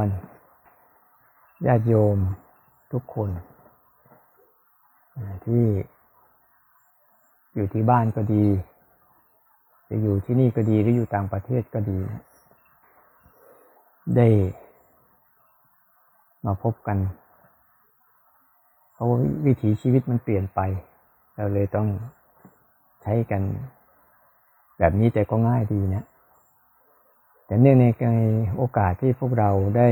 [0.00, 2.18] รญพรญาติโยม
[2.92, 3.30] ทุกคน
[5.44, 5.64] ที่
[7.54, 8.46] อยู่ที่บ้านก็ดี
[9.88, 11.98] จะอยู่ที่นี่ก็ดีหรืออยู่ต่างประเทศก็ดี
[14.16, 14.28] ได้
[16.44, 16.98] มาพบกัน
[18.92, 19.08] เพราะ
[19.46, 20.60] วิถีชีวิตมันเปลี่ยนไป
[21.34, 21.88] เราเลยต้อง
[23.02, 23.42] ใช้กัน
[24.78, 26.04] แบบนี้แต่ก็ง่ายดีนะ
[27.46, 27.86] แต่เนื่องใน
[28.56, 29.88] โอกาสที่พวกเราได้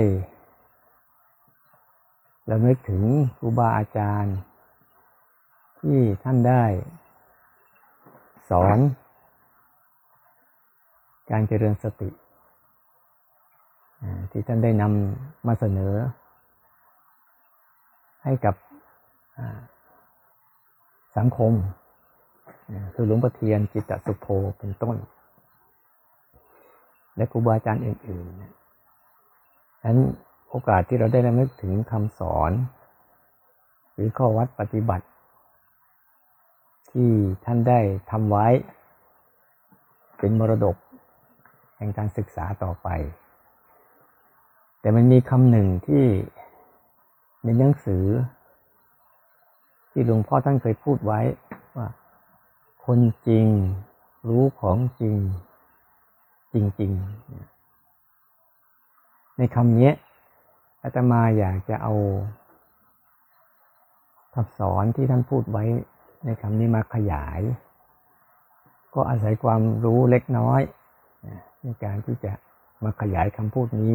[2.47, 3.03] เรานึกถึง
[3.39, 4.37] ครูบาอาจารย์
[5.81, 6.65] ที่ท่านได้
[8.51, 8.79] สอน
[11.31, 12.11] การเจริญสติ
[14.31, 15.95] ที่ท่านได้นำมาเสนอ
[18.25, 18.55] ให้กับ
[21.17, 21.53] สังคม
[22.95, 24.27] คือหลวงพ่อเทียนจิตตสุโภ
[24.59, 24.97] เป็นต้น
[27.17, 29.99] และครูบาอาจารย์อื่นๆนั้น
[30.49, 32.53] โอกาสที่เราได้ระลึกถึงคำสอน
[33.93, 35.07] หรือข้อวัดปฏิบัติ
[36.91, 37.11] ที่
[37.45, 38.47] ท่านได้ทำไว้
[40.19, 40.77] เป็นมรดก
[41.77, 42.89] แห่งการศึกษาต่อไป
[44.81, 46.05] แต่มันมีคำหนึ่งที่
[47.45, 48.05] ในหนังสือ
[49.91, 51.21] ที่หลวงพ่อท่านเคยพูดไว้
[51.77, 51.89] ว่า
[52.87, 53.47] คนจริง
[54.29, 55.17] รู้ของจริง
[56.55, 59.91] จริงๆ ในคำนี้
[60.83, 61.95] อาตมาอยากจะเอา
[64.35, 65.65] คำสอนที่ท่านพูดไว้
[66.25, 67.41] ในคำนี้มาขยาย
[68.95, 70.61] ก็อาศัยความรู้เล็กน้อย
[71.63, 72.33] ในการที่จะ
[72.85, 73.95] มาขยายคำพูดนี้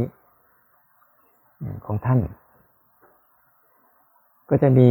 [1.86, 2.20] ของท่าน
[4.50, 4.90] ก็จะมี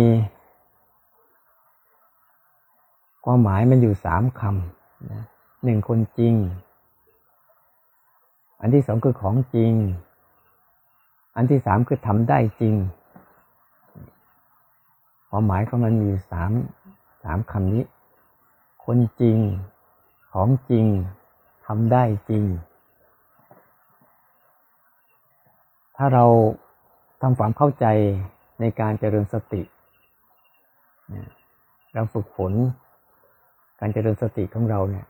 [3.25, 5.23] ความหมายมันอยู่สามคำนะ
[5.65, 6.35] หนึ่งคนจริง
[8.61, 9.73] อันที่สองคือของจริง
[11.37, 12.75] อันที่สามคือทำได้จริง
[15.29, 16.53] ความหมายของมันมีสาม
[17.23, 17.85] สามคำนี้
[18.85, 19.39] คนจริง
[20.33, 20.87] ของจริง
[21.67, 22.45] ทำได้จริง
[25.97, 26.25] ถ้าเรา
[27.21, 27.87] ทำความเข้าใจ
[28.61, 29.63] ในการเจริญสติ
[31.95, 32.53] เราฝึกฝน
[33.81, 35.07] การเจริญสติของเราเนี่ย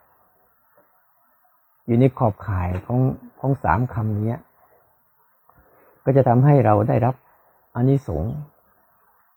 [1.88, 3.00] อยู่ในขอบข่ายของ
[3.41, 4.37] ของสามคำนี้
[6.04, 7.15] ก็จะทำให้เราได้รับ
[7.75, 8.34] อานิสงส์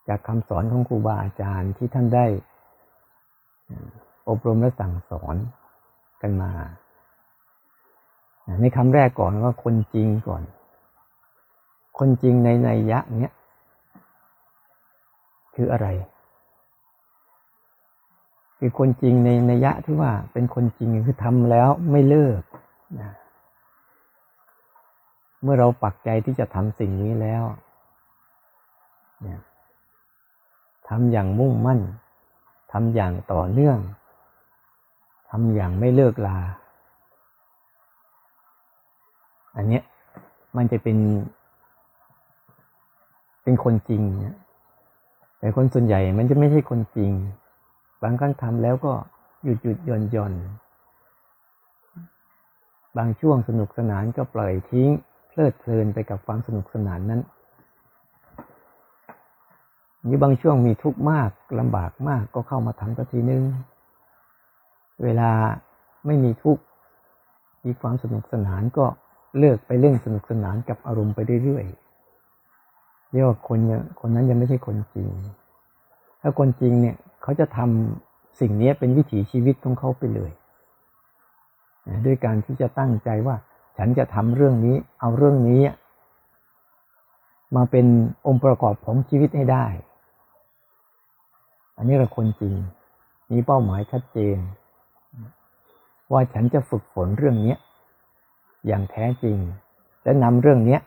[0.07, 2.25] จากคำสอนของครูบาอาจารย์ที่ท่านได้
[4.29, 5.35] อบรมและสั่งสอน
[6.21, 6.51] กันมา
[8.61, 10.43] ในคำแรกก่อนว่าคนจริงก่อน
[11.97, 13.33] คนจริงในในยะเนี้ย
[15.55, 15.87] คืออะไร
[18.63, 22.41] คือคนจริงในในยะที่ว่าเป็นคนจริงคือทำแล้วไม่เลิก
[23.01, 23.11] นะ
[25.41, 27.43] เมื่อเราปักใจที่จะทำสิ่งนี้แล้ว
[29.21, 29.39] เนี่ย
[30.89, 31.79] ทำอย่างมุ่งมั่น
[32.71, 33.77] ทำอย่างต่อเนื่อง
[35.29, 36.37] ทำอย่างไม่เลิกลา
[39.55, 39.83] อันเนี้ย
[40.57, 40.97] มันจะเป็น
[43.43, 44.37] เป็นคนจริงเนี่ย
[45.39, 47.11] แต่คนส่วนใหญ่มันจะไม่ใช่คนจริง
[48.03, 48.93] บางครั้งทำแล้วก็
[49.43, 50.33] หยุดหยุดย่อนย่อน
[52.97, 54.89] บางช่วงสนุกสนานก็ปล่อยทิ้ง
[55.29, 57.21] เพลิดเพลินไปกับความสนุกสนานนั้น
[60.07, 61.29] นี่บางช่วงมีทุกข์มาก
[61.59, 63.43] ลำบากมากก็เข้ามาทำสักทีนึง
[65.03, 65.31] เวลา
[66.05, 66.63] ไม่มีทุกข์
[67.65, 68.85] มีความสนุกสนานก็
[69.39, 73.59] เลิกไปเล่นสนุกสนานกับอารมณ์ไปเรื่อยๆเรียกว่าคน
[73.99, 75.07] คนนั้นยังไม่ใช่คนจริง
[76.21, 80.31] ถ้าคนจริงเนี่ย เขาจะทำสิ่งนี้เป็นวิถีชีวิตของเขาไปเลย
[82.05, 83.35] ด้วยการที่จะตั้งใจว่า
[83.77, 85.61] ฉันจะทำเรื่องนี้ เอาเรื่องนี้
[87.55, 87.85] มาเป็น
[88.27, 89.65] องค์ประกอบของชีวิตให้ได้
[91.77, 92.55] อันนี้เราคนจริง
[93.31, 94.37] มีเป้าหมายชัดเจน
[96.11, 97.55] ว่าฉันจะฝึกฝนเรื่องนี้
[98.67, 99.37] อย่างแท้จริง
[100.03, 100.79] และนำเรื่องนี้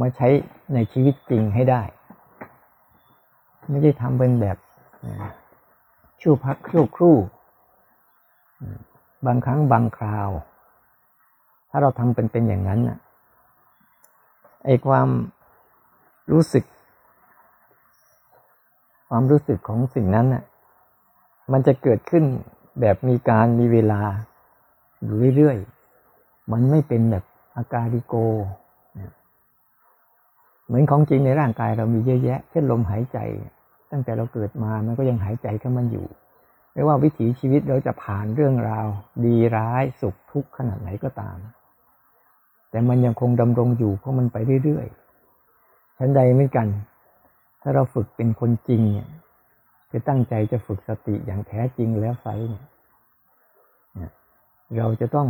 [0.00, 0.28] มาใช้
[0.74, 1.82] ในชีวิตจริงให้ได้
[3.70, 4.56] ไม่ได้ทำเป็นแบบ
[6.20, 7.16] ชั่วพักชั่วครู่
[9.26, 10.30] บางครั้งบางคราว
[11.70, 12.98] ถ้าเราทำเป็นเป็นอย่างนั้นน่ะ
[14.64, 15.08] ไอความ
[16.32, 16.64] รู้สึก
[19.08, 20.42] ความรู้สึกของสิ่งนั้นน่ะ
[21.52, 22.24] มันจะเกิดขึ้น
[22.80, 24.02] แบบมีการมีเวลา
[25.02, 27.24] อยู่เรื่อยๆ มันไม่เป็นแบบ
[27.56, 28.14] อาการดิโก
[30.66, 33.18] เหมือนของจริงในร่างกายเรามีเยอะแยะ เช่นลมหายใจ
[33.92, 36.06] ตั้งแต่เราเกิดมามันก็ยังหายใจเข้ามันอยู่
[36.72, 38.86] ไม่ว่าวิถีชีวิตเราจะผ่านเรื่องราว
[39.24, 41.38] ดีร้ายสุขทุกข์ขนาดไหนก็ตาม
[42.70, 46.66] แต่มันยังคงดำรงอยู่เพราะมันไปเรื่อยๆชั้นใดเหมือนกัน
[47.62, 49.08] ถ้าเราฝึกเป็นคนจริงเนี่ย
[49.90, 52.64] คือตั้งใจจะฝึกสติอย่างแท้จริงแล้วไซเนี่ย
[54.78, 55.28] เราจะต้อง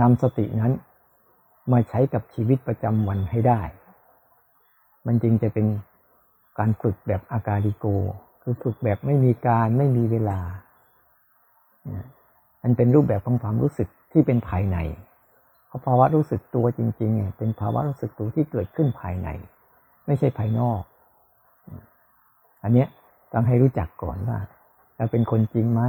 [0.00, 0.72] นำสตินั้น
[1.72, 3.60] มาใช้กับชีวิตประจำวันให้ได้
[5.06, 5.66] มันจริงจะเป็น
[6.58, 7.86] การฝึกแบบอากาลิโก
[8.42, 10.40] คือฝึกแบบไม่มีการไม่มีเวลา
[12.62, 14.78] มันเป็นรูปแบบของความรู้สึกที่เป็นภายใน
[15.66, 19.28] เพราะภาวะรู้สึกตัวจริงๆเนี่ยเป็นภาวะรู้สึกตัวที่เกิดขึ้นภายใน
[20.06, 20.82] ไม่ใช่ภายนอก
[22.62, 22.88] อันเนี้ย
[23.32, 24.38] ต้องให้รู้จักก่อนว่า
[24.96, 25.82] เราเป็นคนจริงไหม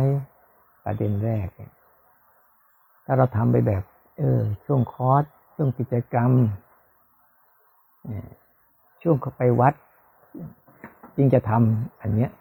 [0.85, 1.47] ประเด็นแรก
[3.05, 3.83] ถ้าเราทำไปแบบ
[4.17, 5.23] เออ ช่วงคอร์ส
[5.55, 6.31] ช่วงกิจกรรม
[9.01, 9.73] ช่วงเขาไปวัด
[11.19, 12.31] จริงจะทำอันเนี้ย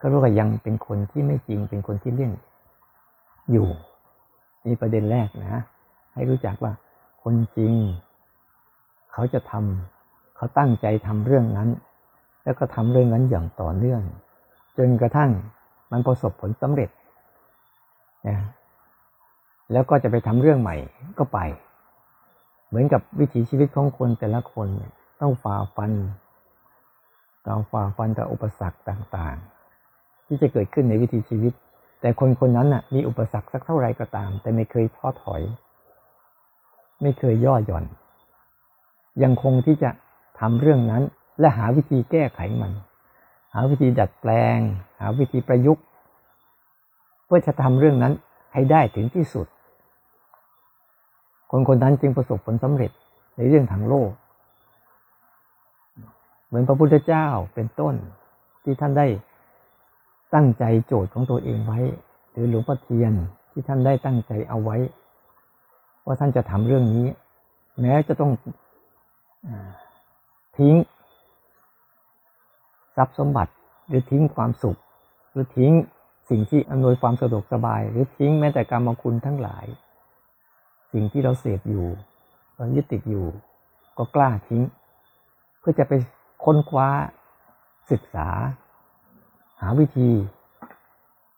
[0.00, 2.32] ก็รู้ว่ายังเป็นคนที่ไม่จริงเป็นคนที่เล่น
[3.52, 3.68] อยู่
[4.66, 5.62] นี่ประเด็นแรกนะ
[6.14, 6.72] ให้รู้จักว่า
[7.22, 7.72] คนจริง
[9.12, 11.68] เขาจะทำเขาตั้งใจทำเรื่องนั้น
[12.44, 14.02] แล้วก็ทำเรื่องนั้นอย่างต่อเนื่อง
[14.78, 15.30] จนกระทั่ง
[15.92, 16.90] มันประสบผลสำเร็จ
[18.28, 18.36] นะ
[19.72, 20.76] แล้วก็จะไปทำเรื่องใหม่
[21.18, 21.38] ก็ไป
[22.68, 24.68] เหมือนกับวิถีชีวิตของคนแต่ละคน
[25.20, 25.92] ต้องฝ่าฟัน
[27.46, 31.52] ต้อฝ่าฟันต่ออุปสรรคต่างๆ ที่จะเกิดขึ้นในวิถีชีวิต
[32.00, 35.42] แต่คนคนนั้นน่ะมีอุปสรรคสักเท่าไรก็ตาม แต่ไม่เคยท้อถอย
[37.02, 37.84] ไม่เคยย่อหย่อน
[39.22, 39.90] ยังคงที่จะ
[40.40, 41.02] ทำเรื่องนั้น
[41.40, 42.72] และหาวิธีแก้ไขมัน
[43.54, 44.58] หาวิธีดัดแปลง
[45.00, 45.84] หาวิธีประยุกต์
[47.26, 48.12] เพื่อจะทำเรื่องนั้น
[48.52, 49.46] ให้ได้ถึงที่สุด
[51.50, 52.90] คนคนนั้นจึงประสบผลสำเร็จ
[53.36, 54.10] ในเรื่องทางโลก
[56.50, 57.94] เหมือนพระพุทธเจ้าเป็นต้น
[58.64, 59.06] ที่ท่านได้
[60.34, 61.80] ตั้งใจโจทย์ของตัวเองไว้
[62.32, 63.12] หรือหลวงพ่อเทียน
[63.50, 64.76] ที่ท่านได้ตั้งใจเอาไว้
[66.06, 67.06] ว่าท่านจะทำเรื่องนี้
[67.80, 68.32] แม้จะต้อง
[70.58, 70.74] ทิ้ง
[72.96, 73.52] ทรัพย์สมบัติ
[73.88, 74.78] หรือทิ้งความสุข
[75.32, 75.72] หรือทิ้ง
[76.30, 79.66] สิ่งที่อำนวยความสะดวกสบาย หรือทิ้งแม้แต่กรรมคุณทั้งหลาย
[80.92, 81.86] สิ่งที่เราเสพอยู่
[82.56, 83.26] เรายึดติดอยู่
[83.98, 84.62] ก็กล้าทิ้ง
[85.60, 85.92] เพื่อจะไป
[86.44, 86.88] ค้นคว้า
[87.90, 88.28] ศึกษา
[89.60, 90.10] หาวิธี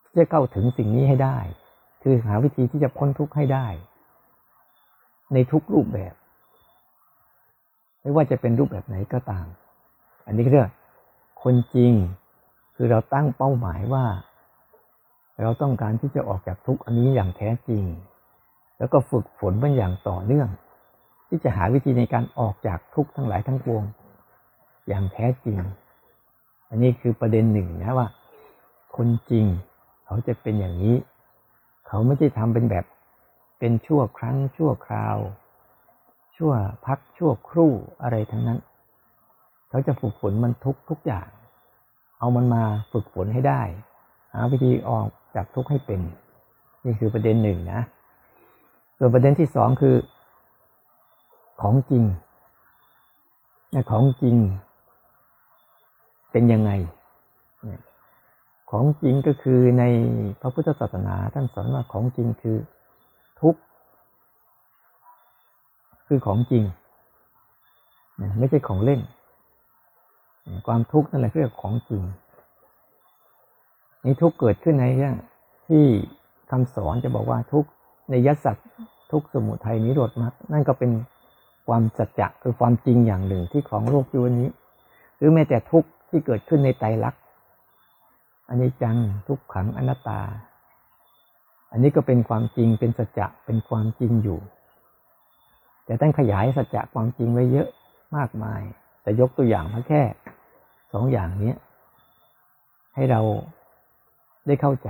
[0.05, 1.37] ที่จะเข้าถึงสิ่งนี้ให้ได้
[2.03, 3.67] คือหาวิธีที่จะพ้นทุกข์ให้ได้
[5.33, 6.13] ในทุกรูปแบบ
[8.01, 9.47] ไม่ว่าจะเป็นรูปแบบไหนก็ตาม
[10.25, 10.71] อันนี้ก็เรียก
[11.43, 11.93] คนจริง
[12.75, 14.05] คือเราตั้งเป้าหมายว่า
[15.41, 17.83] เราต้องการที่จะออกจากทุกข์อันนี้อย่างแท้จริง
[18.79, 20.49] แล้วก็ฝึกฝนมันอย่างต่อเนื่อง
[21.27, 23.83] ที่จะหาวิธีในการออกจากทุกข์ทั้งหลายทั้งปวง
[24.87, 25.57] อย่างแท้จริง
[26.69, 28.07] อันนี้คือประเด็นหนึ่งนะว่า
[28.95, 29.45] คนจริง
[30.05, 30.95] เขาจะเป็นอย่างนี้
[31.87, 32.85] เขาไม่ได้ทำเป็นแบบ
[33.59, 35.17] เป็นชั่วครั้งชั่วคราว
[36.35, 36.53] ชั่ว
[36.85, 37.71] พักชั่วครู่
[38.01, 38.59] อะไรทั้งนั้น
[39.69, 41.29] เขาจะฝึกฝนมันทุกทุกอย่าง
[42.19, 43.61] เอามันมาฝึกฝนให้ได้
[44.33, 46.01] หาวิธีออกจากทุกข์ให้เป็น
[46.85, 47.81] นี่คือประเด็นหนึ่งนะ
[48.97, 49.95] ส่วนประเด็นที่สองคือ
[51.61, 52.03] ของจริง
[53.91, 54.35] ของจริง
[56.33, 56.71] เป็นยังไง
[58.71, 59.83] ของจริงก็คือใน
[60.41, 62.57] พระพุทธศาสนาท่านสอนว่าของจริงคือ
[63.41, 63.59] ทุกข์
[66.07, 66.63] คือของจริง
[68.39, 69.01] ไม่ใช่ของเล่น
[70.67, 72.03] ความทุกข์นั่นแหละเรียกของจริง
[74.03, 75.15] นี่ทุกเกิดขึ้นในเนี่ย
[75.67, 75.83] ที่
[76.51, 77.65] คำสอนจะบอกว่าทุก
[78.09, 78.57] ในยศัต
[79.11, 80.91] ทุกสมุทัยนิโรธมรรคนั่นก็เป็น
[81.67, 84.49] ความสัจจะคือความจริงอย่างหนึ่งที่ของโลกยุคนี้
[85.17, 87.21] หรือแม้แต่ทุก ที่เกิดขึ้นในไตรลักษณ์
[88.49, 90.21] อันนี้จังทุกขังอนัตตา
[91.71, 94.39] อันนี้ก็เป็นความจริงเป็นสัจจะเป็นความจริงอยู่
[95.85, 97.67] แต่ต้องขยายสัจจะความจริงไว้เยอะ
[98.15, 98.61] มากมาย
[99.01, 100.01] แต่ยกตัวอย่างมาแค่
[100.93, 101.53] สองอย่างนี้
[102.95, 103.21] ให้เรา
[104.47, 104.89] ได้เข้าใจ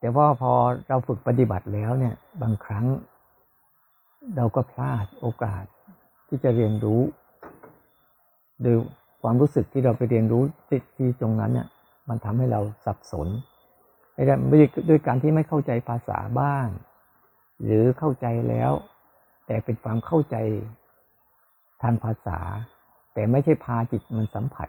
[0.00, 0.52] แต่ว่าพอ
[0.88, 2.86] เราฝึกปฏิบัติแล้วเนี่ย บางครั้ง
[4.36, 5.64] เราก็พลาดโอกาส
[6.28, 7.00] ที่จะเรียนรู้
[8.62, 8.76] โดย
[9.22, 10.42] ความรู้สึกที่เราไปเรียนรู้
[10.96, 11.68] ที่ตรงนั้นเนี่ย
[12.08, 13.28] มันทำให้เราสับสน
[14.14, 16.66] ไม่ได้ไม่ได้ด้วยการที่ไม่เข้าใจภาษาบ้าง
[17.64, 18.72] หรือเข้าใจแล้ว
[19.46, 20.36] แต่เป็นความเข้าใจ
[21.82, 22.38] ทางภาษา
[23.14, 24.68] แต่ไม่ใช่พาจิตมันสัมผัส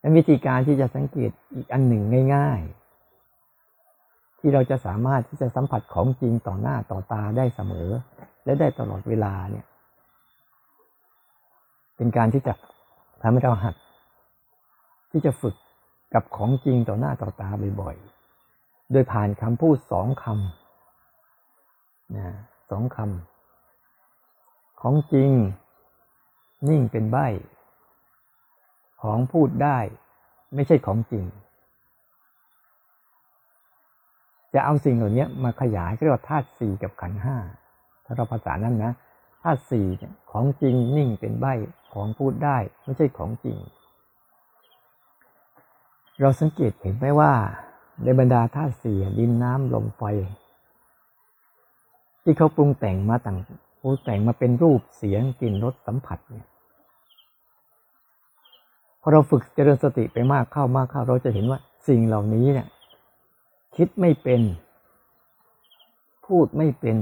[0.00, 2.02] และวิธีการที่จะสังเกตอีกอันหนึ่ง
[2.34, 7.88] ง่าย ๆ ที่เราจะสามารถที่จะสัมผัสของจริงต่อหน้าต่อตาได้เสมอ
[8.44, 9.66] และได้ตลอดเวลาเนี่ย
[11.98, 12.54] เป็นการที่จะ
[13.22, 13.74] ทำให้เราหัด
[15.10, 15.54] ที่จะฝึก
[16.14, 17.48] กับของจริงต่อหน้าต่อตา
[17.80, 22.28] บ่อยๆ โดยผ่านคำพูดสองคำนะ
[22.70, 25.30] สองคำของจริง
[26.68, 27.16] นิ่งเป็นใบ
[29.02, 29.78] ของพูดได้
[30.54, 31.24] ไม่ใช่ของจริง
[34.54, 37.36] จะเอาสิ่งเหล่านี้มาขยายเรียกว่าธาตุสี่กับขันห้า
[38.04, 38.92] ถ้าเราภาษานั้นนะ
[39.42, 39.86] ธาตุสี่
[40.30, 41.46] ของจริงนิ่งเป็นใบ
[41.92, 43.58] ของพูดได้ไม่ใช่ของจริง
[46.20, 47.32] เราสังเกตเห็นไหมว่า
[48.04, 50.02] ในบรรดาธาตุสี่ดินน้ำลมไฟ
[52.22, 53.38] ที่เขาปรุงแต่งมาต่าง
[53.80, 56.46] ปรุงแต่งมาเป็นรูปเสียงกลิ่นรสสัมผัสเนี่ย
[59.00, 62.66] พอเราฝึกเจริญสติไปมากเข้ามากเข้า เราจะเห็นว่าสิ่งเหล่านี้เนี่ย
[63.76, 64.40] คิดไม่เป็น
[66.26, 66.96] พูดไม่เป็น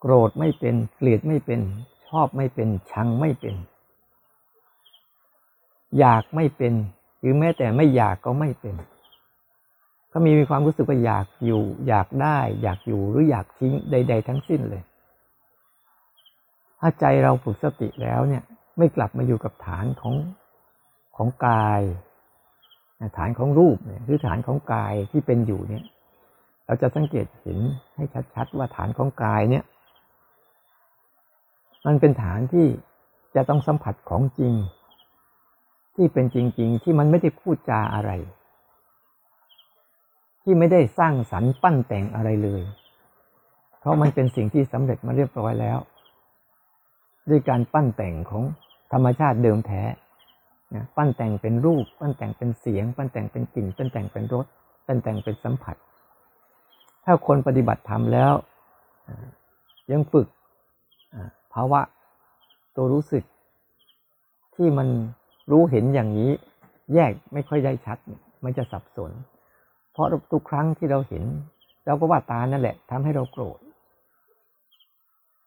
[0.00, 1.60] โกรธไม่เป็น เกลียดไม่เป็น
[2.08, 3.54] ชอบไม่เป็น ชังไม่เป็น
[5.98, 6.74] อยากไม่เป็น
[7.20, 8.74] หรือแม้แต่ไม่อยากก็ไม่เป็น
[10.08, 14.82] เขามีมีความรู้สึกว่าอยากอยู่ อยากได้ อยากอยู่หรืออยากทิ้งใด ๆ ทั้งสิ้นเลย
[16.80, 18.42] ถ้าใจเราฝึกสติแล้วเนี่ย
[18.78, 20.14] ไม่กลับมาอยู่กับฐานของ
[21.16, 21.82] ของกาย
[23.18, 25.84] ฐานของรูปเนี่ยคือฐานของกายที่เป็นอยู่เนี่ย
[26.66, 27.58] เราจะสังเกตเห็น
[27.96, 28.04] ให้
[28.34, 29.64] ชัดๆว่าฐานของกายเนี่ย
[31.86, 32.66] มันเป็นฐานที่
[33.34, 34.52] จะต้องสัมผัสของจริง
[36.02, 38.10] ที่เป็นจริง ๆ ที่มันไม่ได้พูดจาอะไร
[40.42, 42.62] ที่ไม่ได้สร้างสรรค์ปั้นแต่งอะไรเลย
[43.78, 45.78] เพราะมันเป็นสิ่งที่สำเร็จมาเรียบร้อยแล้ว
[47.30, 48.44] ด้วยการปั้นแต่งของ
[48.92, 49.82] ธรรมชาติเดิมแท้
[50.74, 54.46] นะปั้นแต่งเป็นรูป ปั้นแต่งเป็นเสียง ปั้นแต่งเป็นกลิ่น ปั้นแต่งเป็นรส
[54.86, 55.76] ปั้นแต่งเป็นสัมผัส
[57.04, 58.32] ถ้าคนปฏิบัติธรรมแล้ว
[59.92, 60.26] ยังฝึก
[61.52, 61.80] ภาวะ
[62.76, 63.24] ตัวรู้สึก
[64.54, 64.88] ที่มัน
[65.50, 66.30] รู้เห็นอย่างนี้
[66.94, 67.98] แยกไม่ค่อยได้ชัด
[68.44, 69.10] มันจะสับสน
[69.92, 71.24] เพราะทุกครั้งที่เราเห็น
[71.86, 73.58] เราก็ว่าตานั่นแหละทำให้เราโกรธ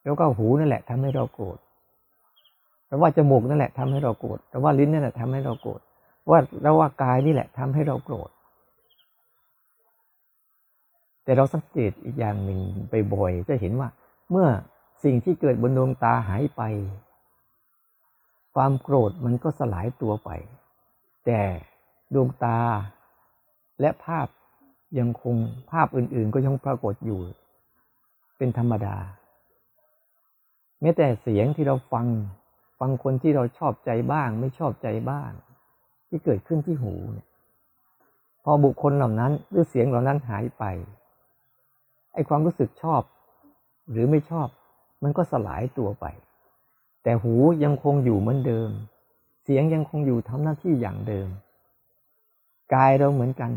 [0.04, 1.58] แล้วก็หูนั่นแหละทำให้เราโกรธ
[2.88, 5.82] แต่ว่าจมูกนั่นแหละทำให้เราโกรธแต่ว่าลิ้นนั่นแหละทำให้เราโกรธ
[6.30, 8.30] ว่าเราว่ากายนี่แหละทำให้เราโกรธ
[11.24, 13.90] แต่เราสังเกตอีกอย่างหนึ่งไปบ่อยจะเห็นว่า
[14.32, 14.48] เมื่อ
[15.04, 16.62] สิ่งที่เกิดบนดวงตาหายไป
[18.56, 20.30] ความโกรธมันก็สลายตัวไป
[21.26, 21.42] แต่
[22.14, 22.60] ดวงตา
[23.82, 24.28] และภาพ
[25.00, 25.36] ยังคง
[25.72, 27.22] ภาพอื่นๆ ก็ยังปรากฏอยู่
[28.38, 28.98] เป็นธรรมดา
[30.82, 32.08] แม้แต่เสียงที่เราฟัง
[32.80, 35.32] ฟังคนที่เราชอบใจบ้าง ไม่ชอบใจบ้าง
[36.08, 37.28] ที่เกิดขึ้นที่หูเนี่ย
[38.44, 40.64] พอบุคคลเหล่านั้นหรือเสียงเหล่านั้นหายไป
[42.14, 43.02] ไอความรู้สึกชอบ
[43.92, 44.48] หรือไม่ชอบ
[45.04, 46.06] มันก็สลายตัวไป
[47.04, 47.34] แต่หู
[47.64, 48.70] ยังคงอยู่เหมือนเดิม
[49.44, 51.30] เสียงยังคงอยู่ทำหน้าที่อย่างเดิม
[52.74, 53.52] กายเราเหมือนกัน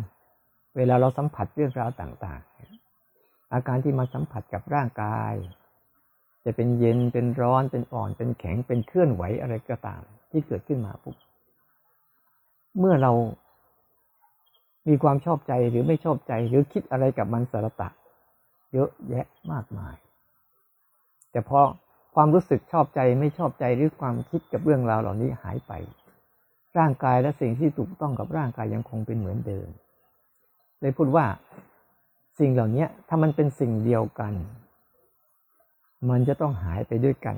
[0.76, 5.34] เวลาเราสัมผัสเรื่องราวต่างๆ อาการที่มาสัมผัสกับร่างกาย
[6.44, 11.16] จะเป็นเย็นเป็นร้อนเป็นอ่อนเป็นแข็งเป็นเคลื่อนไหวอะไรก็ตาม ที่เกิดขึ้นมาปุ๊บ
[12.78, 13.12] เมื่อเรา
[14.88, 17.88] มีความชอบใจหรือไม่ชอบใจหรือคิดอะไรกับมันสารตะ
[18.72, 19.94] เยอะแยะมากมาย
[21.30, 21.60] แต่พอ
[22.16, 25.72] ความรู้สึกชอบใจไม่ชอบใจหรือความคิดกับเรื่องราวเหล่านี้หายไป
[26.78, 29.68] ร่างกายและสิ่งที่ถูกต้องกับร่างกายยังคงเป็นเหมือนเดิม
[30.80, 31.26] เลยพูดว่า
[32.38, 34.34] สิ่งเหล่านี้ถ้ามันเป็นสิ่งเดียวกัน
[36.10, 37.36] มันจะต้องหายไปด้วยกัน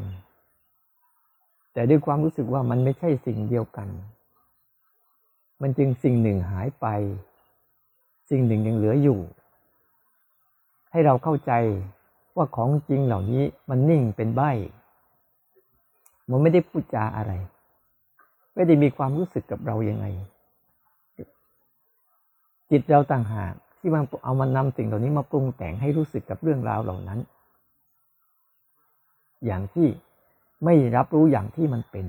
[1.72, 3.88] แต่ด้วยความรู้สึกว่ามันไม่ใช่สิ่งเดียวกัน
[5.62, 6.86] มันจึงสิ่งหนึ่งหายไป
[8.30, 9.20] สิ่งหนึ่งยังเหลืออยู่
[10.90, 11.52] ให้เราเข้าใจ
[12.38, 14.42] ว่าของจริงเหล่านี้มันนิ่งเป็นใบ
[16.30, 17.32] มันไม่ได้พูดจาอะไร
[18.54, 20.06] ไม่ได้มีความรู้สึกกับเรายังไง
[22.70, 27.18] จิตเราต่างหากที่มันเอามานำสิ่งเหล่านี้มาปรุงแต่งให้รู้สึกกับเรื่องราวเหล่านั้น
[29.44, 29.88] อย่างที่
[30.64, 32.06] ไม่รับรู้อย่างที่มันเป็น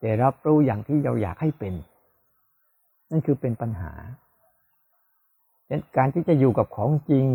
[0.00, 1.74] แต่รับรู้อย่างที่เราอยากให้เป็น
[3.10, 3.92] นั่นคือเป็นปัญหา
[5.96, 7.26] การที่จะอยู่กับของจริง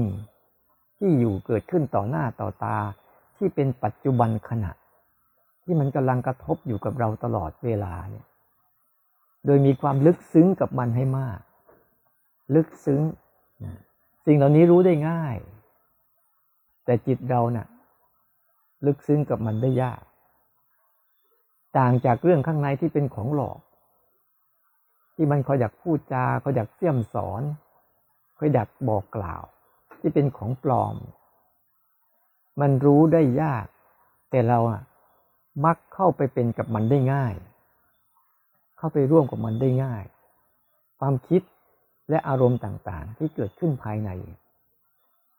[1.03, 2.77] ที่อยู่เกิดขึ้นต่อหน้าต่อตา
[3.38, 4.72] ที่เป็นปัจจุบันขณะ
[5.63, 8.25] ที่มันกำลังกระทบอยู่กับเราตลอดเวลาเนี่ย
[9.46, 11.39] โดยมีความลึกซึ้งกับมันให้มาก
[12.55, 13.01] ลึกซึ้ง
[14.25, 15.38] สิ่งเหล่านี้รู้ได้ง่าย
[16.86, 17.67] แต่จิตเราเนะ่ะ
[18.86, 20.01] ลึกซึ้งกับมันได้ยาก
[21.77, 23.60] ต่างจากเรื่องข้างในที่เป็นของหลอก
[25.15, 27.41] ที่มันเขาอยากพูดจาเขาอยากเสี่ยมสอน
[28.36, 29.43] เขาอยากบอกกล่าว
[30.01, 30.96] ที่เป็นของปลอม
[32.62, 33.65] มันรู้ได้ยาก
[34.29, 34.81] แต่เราอะ
[35.65, 37.34] มักเข้าไปเป็นกับมันได้ง่าย
[38.77, 40.03] เข้าไปร่วมกับมันได้ง่าย
[41.00, 41.41] ความคิด
[42.10, 44.10] และอารมณ์ต่างๆ ที่เกิดขึ้นภายใน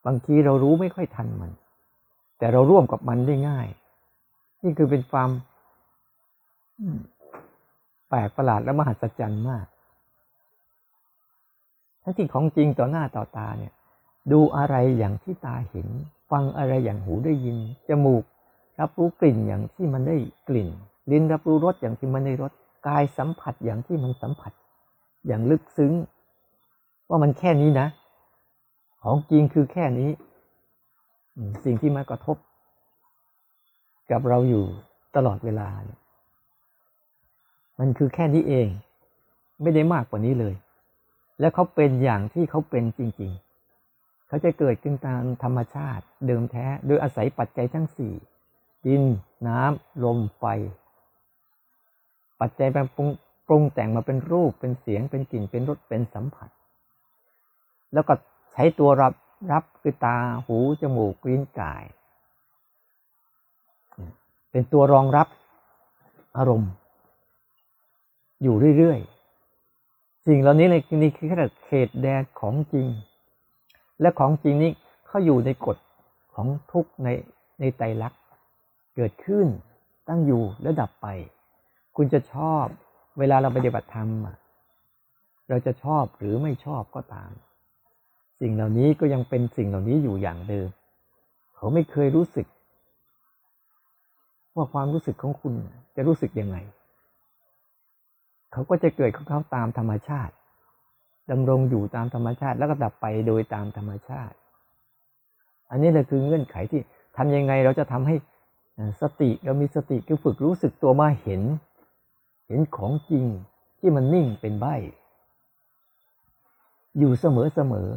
[0.06, 1.50] บางทีเรารู้ไม่ค่อยทันมัน
[2.38, 3.68] แต่เราร่วมกับมันได้ง่าย
[4.62, 5.30] นี่คือเป็นความ
[8.08, 9.66] แปลกประหลาดและมหัศจรรย์มาก
[12.02, 13.72] ทั้งที่ของจริงต่อหน้าต่อตาเนี่ย
[14.30, 15.88] ดูอะไรอย่างที่ตาเห็น
[16.30, 17.56] ฟังอะไรอย่างหูได้ยิน
[17.88, 18.24] จมูก
[18.80, 20.16] รับรู้กลิ่นอย่างที่มันได้
[20.48, 20.68] กลิ่น
[21.10, 22.52] ลิ้นรับรู้รสอย่างที่มันได้รส
[22.86, 24.52] กายสัมผัสอย่างที่มันสัมผัส
[25.26, 25.92] อย่างลึกซึ้ง
[27.08, 27.86] ว่ามันแค่นี้นะ
[29.02, 30.10] ของจริงคือแค่นี้
[31.64, 32.36] สิ่งที่มากระทบ
[34.10, 34.64] กับเราอยู่
[35.16, 35.68] ตลอดเวลา
[37.78, 38.68] มันคือแค่นี้เอง
[39.62, 40.54] ไม่ได้มากกว่านี้เลย
[41.40, 43.51] และเขาเป็นอย่างที่เขาเป็นจริง ๆ
[44.32, 48.14] เขาจะเกิดขึ้นตามธรรมชาติเดิมแท้ โดยอาศัยปัจจัยทั้งสี่
[48.86, 49.02] ดิน
[49.48, 50.44] น้ำ ลม ไฟ
[52.40, 52.86] ปัจจัยแปลง
[53.46, 56.50] ปรุงแต่งมาเป็นรูปเป็นเสียงเป็นกลิ่นเป็นรสเป็นสัมผัส
[57.92, 58.14] แล้วก็
[58.52, 59.12] ใช้ตัวรับ
[59.52, 61.84] รับคือตาหูจมูกลิ้นกาย
[64.50, 65.28] เป็นตัวรองรับ
[66.36, 66.72] อารมณ์
[68.42, 72.88] อยู่เรื่อยๆ สิ่งเหล่านี้เลยนี่คือแค่เขตแดนของจริง
[74.02, 74.70] และของจริงนี้
[75.06, 75.76] เขาอยู่ในกฎ
[76.34, 77.08] ของทุกใน
[77.60, 78.20] ในไตรลักษณ์
[78.96, 79.46] เกิดขึ้น
[80.08, 81.06] ตั้งอยู่และดับไป
[81.96, 82.64] คุณจะชอบ
[83.18, 84.08] เวลาเราปฏิบัติธรรม
[85.48, 87.30] เราจะชอบหรือไม่ชอบก็ตาม
[88.40, 90.68] สิ่งเหล่านี้ก็ยังเป็นสิ่งเหล่านี้อยู่อย่างเดิม
[91.56, 92.46] เขาไม่เคยรู้สึก
[94.56, 95.54] ว่าความรู้สึกของคุณ
[95.96, 96.56] จะรู้สึกยังไง
[98.52, 100.34] เขาก็จะเกิดของเขาตามธรรมชาติ
[101.30, 104.36] ดำรงอยู่ตามธรรมชาติ แล้วก็ดับไปโดยตามธรรมชาติ
[105.70, 106.80] อันนี้แหละคือเงื่อนไขที่
[107.16, 108.16] ทำยังไงเราจะทำให้
[109.00, 111.42] สติเรามีสติคือฝึกรู้สึกตัวมาเห็น
[112.48, 113.24] เห็นของจริง
[113.78, 114.66] ที่มันนิ่งเป็นใบ
[116.98, 117.88] อยู่เสมอเสมอ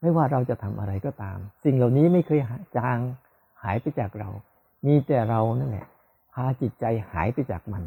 [0.00, 2.40] ไม่ว่าเราจะทำอะไรก็ตาม สิ่งเหล่านี้ไม่เคย
[2.76, 2.98] จาง
[3.62, 4.28] หายไปจากเรา
[4.86, 5.86] มีแต่เรานั่นแหละ
[6.32, 7.82] พาจิตใจหายไปจากมัน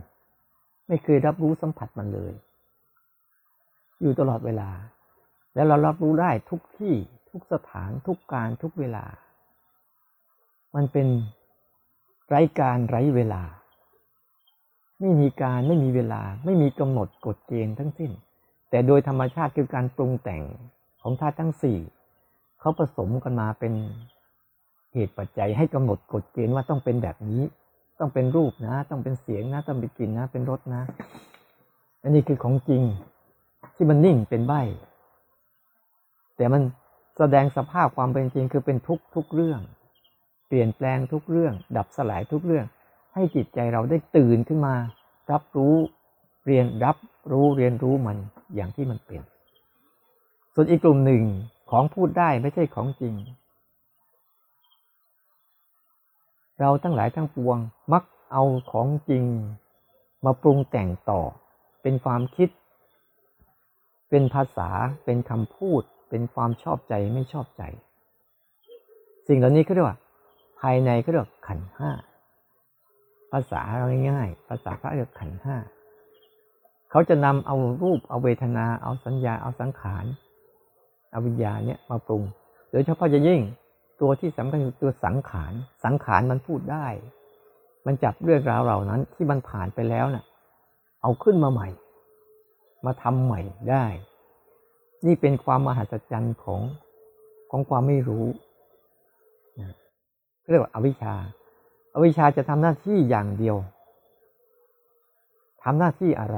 [0.87, 2.33] ไม่เคยรับรู้สัมผัสมันเลย
[4.01, 4.69] อยู่ตลอดเวลา
[5.55, 6.95] แล้วเรารับรู้ได้ทุกที่
[7.29, 9.05] ทุกสถานทุกการทุกเวลา
[10.75, 11.07] มันเป็น
[12.27, 13.43] ไร้การไร้เวลา
[14.99, 18.11] ไม่มีการไม่มีเวลา ไม่มีกำหนดกฎเกณฑ์ทั้งสิ้น
[18.69, 20.43] แต่โดยธรรมชาติคือการปรุงแต่ง
[21.01, 21.79] ของธาตุทั้งสี่
[22.59, 23.73] เขาผสมกันมาเป็น
[24.93, 27.41] เหตุปัจจัยให้กำหนดกฎเกณฑ์ว่าต้องเป็นแบบนี้
[27.99, 30.83] ต้องเป็นรูปนะ ต้องเป็นเสียงนะ ต้องเป็นกลิ่นนะ เป็นรสนะ
[32.03, 32.83] อันนี้คือของจริง
[33.75, 34.53] ที่มันนิ่งเป็นใบ
[36.37, 36.61] แต่มัน
[37.17, 39.59] แสดงสภาพความเป็นจริงคือเป็นทุกทุกเรื่อง
[40.47, 42.65] เปลี่ยนแปลงทุกเรื่อง ดับสลายทุกเรื่อง
[43.13, 44.75] ให้จิตใจเราได้ตื่นขึ้นมา
[45.31, 45.75] รับรู้
[46.45, 46.97] เรียนรับ
[47.31, 48.17] รู้เรียนรู้มัน
[48.55, 49.21] อย่างที่มันเป็น
[50.53, 51.23] ส่วนอีกกลุ่มหนึ่ง
[51.71, 53.13] ของพูดได้ไม่ใช่ของจริง
[56.59, 57.57] เราทั้งหลายทั้งปวง
[57.93, 59.23] มักเอาของจริง
[60.25, 61.21] มาปรุงแต่งต่อ
[61.81, 62.49] เป็นความคิด
[64.09, 64.69] เป็นภาษา
[65.05, 67.63] เป็นคำพูด เป็นความชอบใจไม่ชอบใจ
[69.27, 69.97] สิ่งเหล่านี้เขาเรียกว่า
[70.59, 71.91] ภายในเขาเรียกขันห้า
[73.31, 75.57] ภาษาเราง่ายๆภาษาพระเรียกขันห้า
[76.91, 80.05] เขาจะนำเอารูปเอาเวทนาเอาสัญญาเอาสังขาร
[81.11, 82.23] เอาวิญญาณเนี่ยมาปรุง
[82.71, 83.39] โดยเฉพาะจะยิ่ง
[84.01, 86.87] ตัวที่สำคัญตัวสังขารสังขารมันพูดได้
[87.85, 90.25] มันจับเรื่องราวเหล่านั้นที่มันผ่านไปแล้วนะ่ะ
[91.01, 91.67] เอาขึ้นมาใหม่
[92.85, 93.85] มาทำใหม่ได้
[95.05, 96.61] นี่เป็นความมหัศจรรย์ของ
[97.49, 98.25] ของความไม่รู้
[100.51, 101.15] เรียกว่าอวิชชา
[101.93, 103.57] อาวิชชาจะทำหน้าที่อย่างเดียว
[105.63, 106.37] ทำหน้าที่อะไร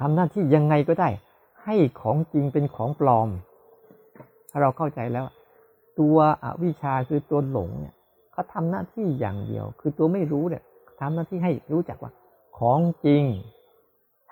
[0.00, 1.08] ทำหน้าที่ยังไงก็ได้
[1.64, 3.28] ให้ของจริงเป็นของปลอม
[4.50, 5.24] ถ้าเราเข้าใจแล้ว
[5.98, 7.94] ตัวอวิชาคือตัวหลงเนี่ย
[8.32, 10.62] เขาทำหน้าที่อย่างเดียว คือตัวไม่รู้เนี่ย
[11.00, 12.12] ทำหน้าที่ให้รู้จักว่า
[12.58, 13.22] ของจริง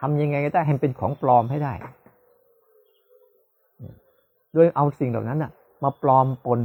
[0.00, 1.74] ทำยังไงก็ได้ให้เป็นของปลอมให้ได้
[4.52, 5.52] โดยเอาสิ่งเหล่านั้นน่ะ
[5.85, 6.61] มาปลอมปน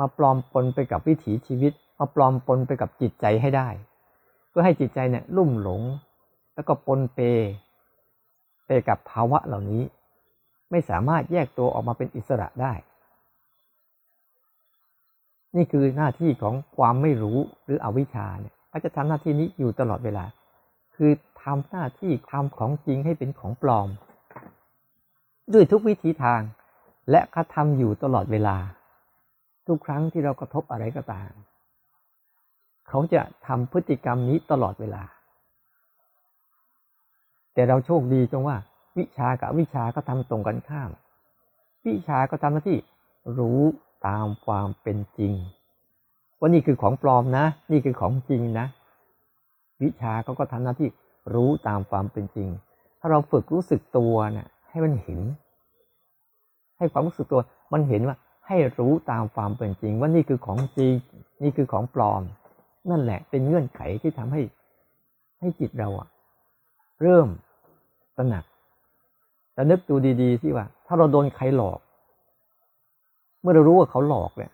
[0.00, 3.68] มาปลอมปนไปกับวิถีชีวิต มาปลอมปนไปกับจิตใจให้ได้
[4.48, 5.82] เพื่อให้จิตใจเนี่ยลุ่มหลง
[6.54, 7.18] แล้วก็ปนเป
[8.66, 9.82] ไปกับภาวะเหล่านี้
[10.70, 12.72] ไม่สามารถแยกตัวออกมาเป็นอิสระได้
[15.56, 20.24] นี่คือหน้าที่ของความไม่รู้หรืออวิชชาเนี่ยเขาจะทำหน้าที่นี้อยู่ตลอดเวลา
[20.96, 21.10] คือ
[21.44, 23.88] ทำหน้าที่ทำของจริงให้เป็นของปลอม
[25.52, 26.40] ด้วยทุกวิธีทาง
[27.10, 28.56] และเขาทำอยู่ตลอดเวลา
[29.66, 31.30] ทุกครั้งที่เรากระทบอะไรก็ตาม
[32.88, 35.02] เขาจะทำพฤติกรรมนี้ตลอดเวลา
[37.54, 38.56] แต่เราโชคดีตรงว่า
[38.98, 40.90] วิชากับวิชาก็ทำตรงกันข้าม
[41.86, 42.78] วิชาก็ทำหน้าที่
[43.38, 43.60] รู้
[44.06, 45.34] ตามความเป็นจริง
[46.38, 48.66] ว่านี่คือของปลอมนะ นี่คือของจริงนะ
[49.82, 50.88] วิชาเขาก็ทำหน้าที่
[51.34, 52.48] รู้ตามความเป็นจริง
[53.00, 55.20] ถ้าเราฝึกรู้สึกตัวเนะ่ยให้มันเห็น
[56.78, 57.40] ให้ความรู้สึกตัว
[57.72, 60.92] มันเห็นว่าให้รู้ตามความเป็นจริง ว่านี่คือของจริง
[61.42, 62.22] นี่คือของปลอม
[62.90, 64.42] นั่นแหละเป็นเงื่อนไขที่ทำให้
[65.40, 66.08] ให้จิตเราอะ
[67.02, 67.28] เริ่ม
[68.16, 68.44] ตระหนัก
[69.54, 71.78] แต่นึกดูดีๆที่ว่า ถ้าเราโดนใครหลอก
[73.40, 74.52] เมื่อเรารู้ว่าเขาหลอกเนี่ย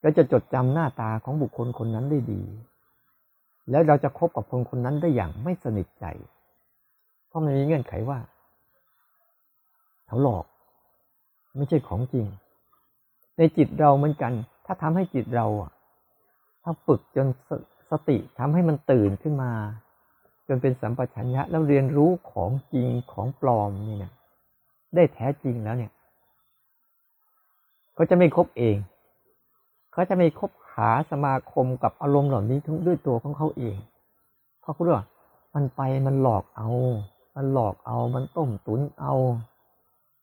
[0.00, 2.42] เราจะจดจำหน้าตาของบุคคลคนนั้นได้ดี
[3.70, 6.04] แล้วเราจะคบกับคนคนนั้นได้อย่างไม่สนิทใจ
[7.28, 8.18] เพราะมันมีเงื่อนไขว่า
[10.06, 10.44] เขาหลอก
[11.56, 12.26] ไม่ใช่ของจริง
[13.38, 14.32] ในจิตเราเหมือนกัน
[14.66, 15.46] ถ้าทำให้จิตเรา
[16.62, 17.50] ถ้าฝึกจนส
[17.90, 19.52] สติทำให้มันตื่นขึ้นมา
[20.48, 24.12] จนเป็นสัมปชัญญะแล้วเรียนรู้ของจริงของปลอมนี่นะ
[24.94, 25.92] ได้แท้จริงแล้วเนี่ย
[27.94, 28.76] เขาจะไม่คบเอง
[29.92, 33.76] เขาจะไม่คบ หาสมาคมกับอารมณ์เหล่านี้ทั้งด้วยตัวของเขาเอง
[34.60, 35.06] เพราะเขารู้ว่า
[35.54, 36.68] มันไปมันหลอกเอา
[37.36, 39.14] มันหลอกเอา มันต้มตุนเอา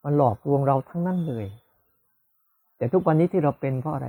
[0.04, 1.46] มันหลอกลวงเราทั้งนั้นเลย
[2.78, 4.08] แต่ทุกวันนี้ที่เราเป็นเพราะอะไร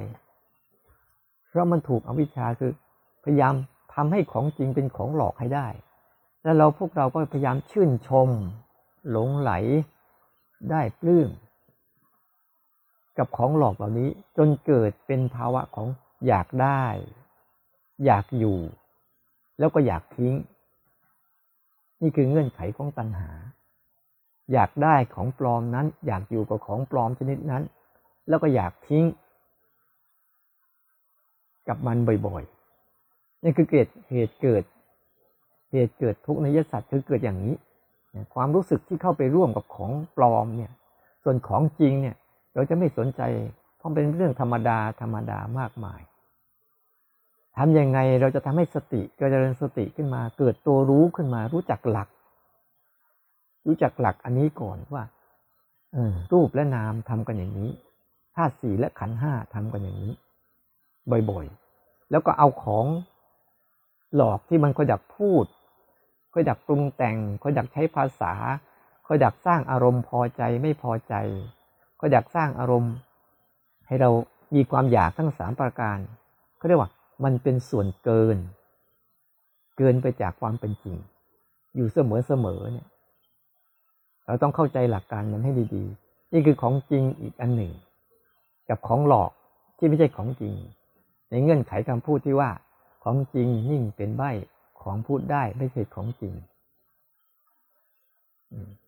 [1.49, 2.73] เพราะมันถูกอวิชชาคือ
[3.25, 3.55] พยายาม
[3.95, 5.69] ทำให้ของจริงเป็นของหลอกให้ได้
[6.43, 8.29] แล้วเราพวกเราก็พยายามชื่นชม
[9.11, 9.53] หลงไหล
[10.71, 11.29] ได้ปลื้ม
[13.19, 15.87] กับของหลอกเหล่านี้จนเกิดเป็นภาวะของ
[16.29, 16.85] อยากได้
[18.05, 18.59] อยากอยู่
[19.59, 20.35] แล้วก็อยากทิ้ง
[22.03, 23.31] นี่คือเงื่อนไขของตัณหา
[24.53, 27.63] อยากได้ของปลอมนั้น อยากอยู่กับของปลอมชนิดนั้น
[28.29, 29.05] แล้วก็อยากทิ้ง
[31.69, 34.65] กับมันบ่อยๆนี่คือเกิดเหตุเกิด
[35.73, 37.55] เหตุเกิดทุกข์ในยสัตว์คือเกิดอย่างนี้
[38.35, 40.73] ความรู้สึกที่เข้าไปร่วมกับของปลอมเนี่ย
[41.25, 42.17] ส่วนของจริงเนี่ย
[42.55, 43.23] เราจะไม่สนใจ
[43.77, 46.01] เพราะเป็นเรื่องธรรมดาธรรมดามากมาย
[47.57, 52.09] ทำยังไงเราจะทำให้สติก็จะเริญสติขึ้นมา เกิดตัวรู้ขึ้นมา รู้จักหลัก
[53.67, 55.05] รู้จักหลักอันนี้ก่อนว่า
[55.95, 57.71] ออรูปและนามทำกันอย่างนี้
[58.35, 60.13] ธาตุสี่และขันห้าทำกันอย่างนี้
[61.31, 62.87] บ่อยๆ แล้วก็เอาของ
[64.17, 65.45] หลอกที่มันก็อยากพูด
[66.35, 68.33] ก็อยากปรุงแต่งก็อยากใช้ภาษา
[69.09, 71.15] ก็อยากสร้างอารมณ์พอใจไม่พอใจ
[72.01, 72.95] ก็อยากสร้างอารมณ์
[73.87, 74.11] ให้เรา
[74.55, 75.99] มีความอยากทั้งสามประการ
[76.59, 76.91] เขาเรียกว่า
[77.25, 78.39] มันเป็นส่วนเกิน
[79.79, 80.97] เกินไปจากความเป็นจริง
[81.77, 82.89] อยู่เสมอเสมอเนี่ย
[84.27, 87.73] เราต้องเข้าใจหลักการมันให้ดีๆ นี่คือของจริงอีกอันหนึ่ง
[88.69, 89.31] กับของหลอก
[89.79, 90.55] ที่ไม่ใช่ของจริง
[91.31, 92.51] ในเงื่อนไขคำพูดที่ว่า
[93.05, 94.23] ของจริงนิ่งเป็นใบ
[94.83, 96.35] ของพูดได้ไม่ใช่ของจริง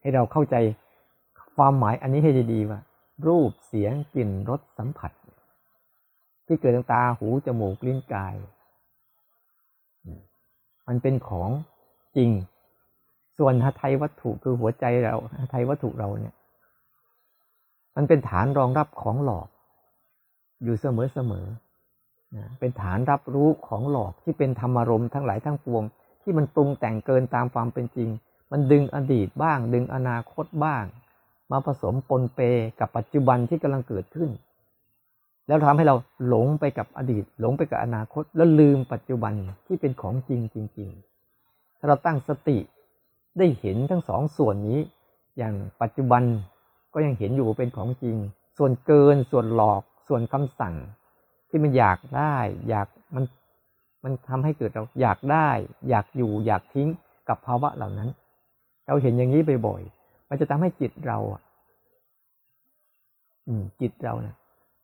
[0.01, 0.57] ให้เราเข้าใจ
[1.57, 2.81] ความหมายอันนี้ให้ดีๆว่า
[3.27, 5.13] รูปเสียงกลิ่นรสสัมผัส
[6.47, 8.35] ที่เกิดทางตาหูจมูกลิ้นกาย
[10.89, 11.51] มันเป็นของ
[12.17, 12.31] จริง
[13.39, 16.35] ส่วนหทัยวัตถุคือหัวใจเราหทัยวัตถุเราเนี่ย
[17.97, 19.49] มันเป็นฐานรองรับของหลอก
[20.65, 21.47] อยู่เสมอเสมอ
[22.61, 25.83] เป็นฐานรับรู้ของหลอกที่เป็นธรรมารมทั้งหลายทั้งปวง
[26.23, 28.09] ที่มันปรุงแต่งเกินตามความเป็นจริง
[28.53, 30.85] มันดึงอดีตบ้าง ดึงอนาคตบ้าง
[31.51, 32.41] มาผสมปนเป
[32.81, 34.31] กับปัจจุบันที่กำลังเกิดขึ้น
[35.47, 35.95] แล้วทำให้เรา
[36.27, 39.33] หลงไปกับอดีต หลงไปกับอนาคต แล้วลืมปัจจุบัน
[39.67, 42.59] ที่เป็นของจริงจริงๆถ้าเราตั้งสติ
[43.39, 44.81] ได้เห็นทั้งสองส่วนนี้
[45.39, 46.23] อย่างปัจจุบัน
[46.95, 48.17] ก็ยังเห็นอยู่เป็นของจริง
[48.59, 50.75] ส่วนเกินส่วนหลอกส่วนคำสั่ง
[51.49, 52.37] ที่มันอยากได้
[52.69, 53.25] อยากมัน
[54.05, 55.49] มันทำให้เกิดเราอยากได้
[55.89, 56.89] อยากอยู่อยากทิ้ง
[57.29, 58.09] กับภาวะเหล่านั้น
[58.87, 61.19] เราเห็นอย่างนี้บ่อยๆมันจะทำให้จิตเรา
[63.47, 64.35] อืมจิตเราเนะ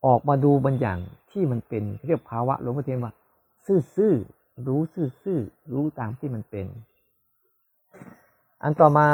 [0.06, 0.98] ออกมาดูบางอย่าง
[1.30, 3.12] ที่มันเป็นเรียกภาวะหลวงพ่อเทียนว่า
[3.94, 6.66] ซื่อๆรู้ซื่อๆรู้ตามที่มันเป็น
[8.62, 9.08] อันต่อมา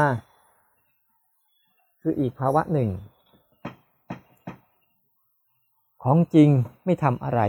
[2.03, 2.91] คืออีกภาวะหนึ่ง
[6.03, 6.49] ของจริง
[6.85, 7.41] ไม่ทำอะไร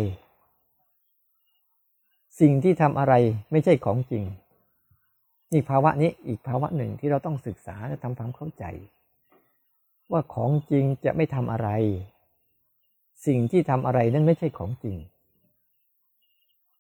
[2.40, 3.14] สิ่งที่ทำอะไร
[3.52, 4.24] ไม่ใช่ของจริง
[5.52, 8.64] นี่ภาวะนี้อีกภาวะหนึ่งที่เราต้องศึกษาและทำความเข้าใจ
[10.12, 11.70] ว่าของจริงจะไม่ทำอะไร
[13.26, 14.98] สิ่งที่ทำอะไรนั่นไม่ใช่ของจริง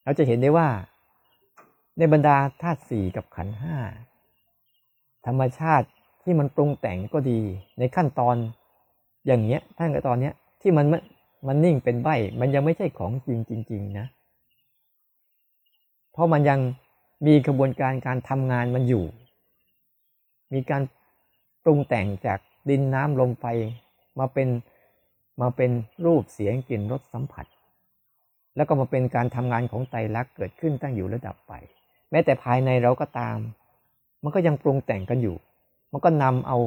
[0.04, 0.70] เราจะเห็นได้ว่า
[1.98, 3.78] ในบรรดาธาตุสี่กับขันห้า
[5.26, 5.88] ธรรมชาติ
[6.24, 7.40] ที่มันปรุงแต่งก็ดี
[7.80, 8.36] ในขั้นตอน
[9.26, 10.86] อย่างเงี้ยท่านกับตอนเนี้ยที่มัน
[11.48, 14.08] มันนิ่งเป็นใบมันยังไม่ใช่ของจริงจริง ๆ นะ
[16.12, 16.60] เพราะมันยัง
[17.28, 19.06] มีกระบวนการการทำงานมันอยู่
[20.54, 20.82] มีการ
[21.64, 23.46] ปรุงแต่งจากดินน้ำลมไฟ
[24.20, 24.48] มาเป็น
[25.42, 25.72] มาเป็น
[26.06, 27.46] รูปเสียงกลิ่นรสสัมผัส
[28.56, 31.54] แล้วก็มาเป็นการทำงานของไตรลักษณ์เกิดขึ้นตั้งอยู่ระดับไป
[32.12, 33.38] แม้แต่ภายในเราก็ตาม
[34.24, 35.36] มันก็ยังปรุงแต่งกันอยู่
[35.92, 36.58] มันก็นำเอา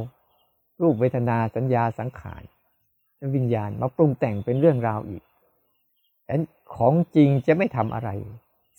[0.82, 2.42] รูปเวทนาสัญญาสังขาร
[3.36, 5.22] วิญญาณมาปรุงแต่งเป็นเรื่องราวอีก
[6.26, 6.34] แต่
[6.76, 8.10] ของจริงจะไม่ทำอะไร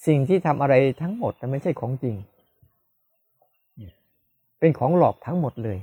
[0.08, 2.16] สิ่งที่ทำอะไรทั้งหมดมันไม่ใช่ของจริง
[4.60, 5.78] เป็นของหลอกทั้งหมดเลย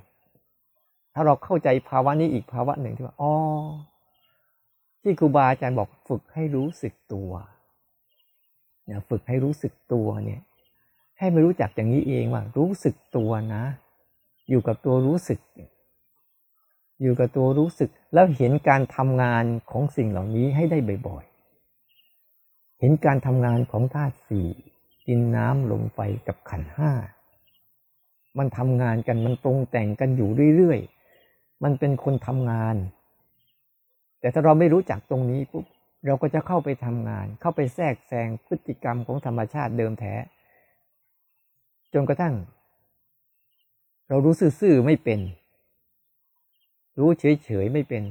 [1.14, 3.32] ถ้าเราเข้าใจภาวะนี้อีกภาวะหนึ่งที่ว่าอ๋อ
[5.08, 7.30] ที่ครูบาอาจารย์บอกฝึกให้รู้สึกตัว
[8.84, 10.40] เนี่ยฝึกให้รู้สึกตัวเนี่ย
[11.18, 13.64] ให้ไม่รู้จักอย่างนี้เองว่า รู้สึกตัวนะ
[14.50, 15.38] อยู่กับตัวรู้สึก
[17.02, 24.48] อยู่กับตัวรู้สึก แล้วเห็นการทำงานของสิ่งเหล่านี้ให้ได้บ่อยๆ เห็นการทำงานของธาตุสี่
[25.06, 26.92] ดินน้ำลมไฟกับขันห้า
[28.38, 32.76] มันทำงานกันมันปรุงแต่งกันอยู่เรื่อยๆ มันเป็นคนทำงาน
[34.20, 35.64] แต่ถ้าเราไม่รู้จักตรงนี้ปุ๊บ
[36.06, 40.14] เราก็จะเข้าไปทำงาน เข้าไปแทรกแซงพฤติกรรมของธรรมชาติเดิมแท้
[41.94, 42.34] จนกระทั่ง
[44.08, 45.20] เรารู้ซื่อๆไม่เป็น
[46.98, 48.02] รู้เฉยๆไม่เป็น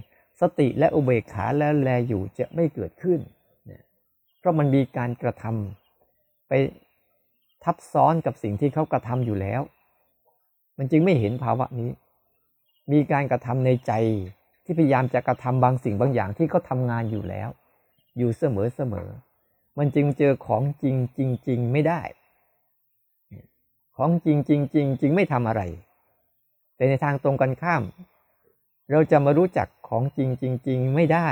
[0.42, 3.20] สติและอุเบกขาและแลอยู่จะไม่เกิดขึ้น
[4.40, 6.54] เพราะมันมีการกระทำไป
[7.64, 9.62] ทับซ้อนกับสิ่งที่เขากระทำอยู่แล้ว
[10.78, 11.92] มันจึงไม่เห็นภาวะนี้
[12.92, 13.92] มีการกระทำในใจ
[14.68, 17.50] ที่พยายามจะกระทำบางสิ่งบางอย่างที่เขาทางานอยู่แล้ว
[18.18, 19.10] อยู่เสมอเสมอ
[19.78, 22.02] มันจึงเจอของจริงจริงจริงไม่ได้
[23.98, 25.62] ของจริงจริงจริงจริงไม่ทำอะไร
[26.76, 27.84] แต่ในทางตรงกันข้าม
[28.92, 31.30] เราจะมารู้จักของจริงจริงจริงไม่ได้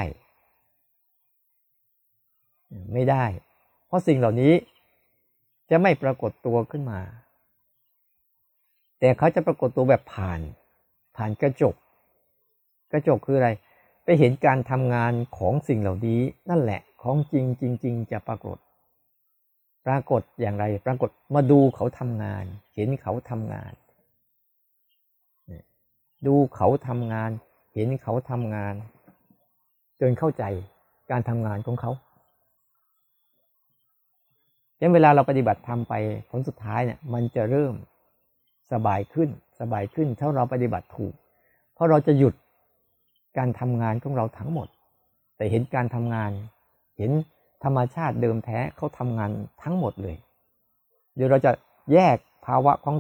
[2.94, 3.26] ไม่ได้
[3.88, 4.54] เพราะสิ่งเหล่านี้
[5.70, 7.02] จะไม่ปรากฏตัวขึ้นมา
[9.00, 10.40] แต่เขาจะปรากฏตัวแบบผ่าน
[11.16, 11.76] ผ่านกระจก
[12.92, 13.50] กระจกคืออะไร
[14.04, 18.58] ไปเห็นการทำงานของสิ่งเหล่านี้นั่นแหละของจริงจริง ๆ จะปรากฏ
[19.86, 22.46] ปรากฏอย่างไร ปรากฏมาดูเขาทำงาน
[22.76, 23.74] เห็นเขาทำงาน
[26.28, 27.32] ดูเขาทำงาน
[27.74, 28.76] เห็นเขาทำงาน
[30.02, 30.44] จนเข้าใจ
[31.12, 31.92] การทำงานของเขา
[34.82, 35.94] ยังเวลาเราปฏิบัติทำไป
[36.30, 37.74] ผลสุดท้ายเนี่ย มันจะเริ่ม
[38.72, 41.14] สบายขึ้น สบายขึ้นถ้าเราปฏิบัติถูก
[41.74, 42.34] เพราะเราจะหยุด
[43.38, 44.68] การทำงานของเราทั้งหมด
[45.38, 46.32] แต่เห็นการทำงาน
[46.98, 47.12] เห็น
[47.64, 49.32] ธรรมชาติเดิมแท้เขาทำงาน
[49.64, 50.16] ทั้งหมดเลย
[51.16, 51.52] เดี๋ยวเราจะ
[51.94, 52.96] แยกภาวะของ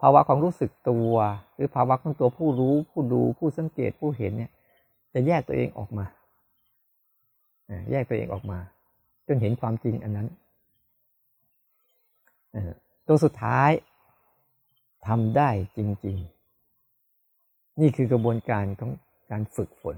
[0.00, 1.12] ภาวะของรู้สึกตัว
[1.54, 4.50] หรือภาวะของตัวผู้รู้ผู้ดูผู้สังเกตผู้เห็นเนี่ย
[5.14, 6.06] จะแยกตัวเองออกมา
[7.90, 8.58] แยกตัวเองออกมา
[9.26, 10.28] จนเห็นความจริงอันนั้น
[13.06, 13.70] ตัวสุดท้าย
[15.06, 16.16] ทำได้จริง
[16.98, 18.90] ๆ นี่คือกระบวนการของ
[19.30, 19.96] การฝึกฝน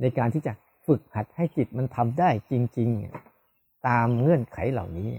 [0.00, 0.52] ในการที่จะ
[0.86, 2.90] ฝึกหัดให้จิตมันทำได้จริง
[3.38, 5.10] ๆ ตามเงื่อนไขเหล่านี้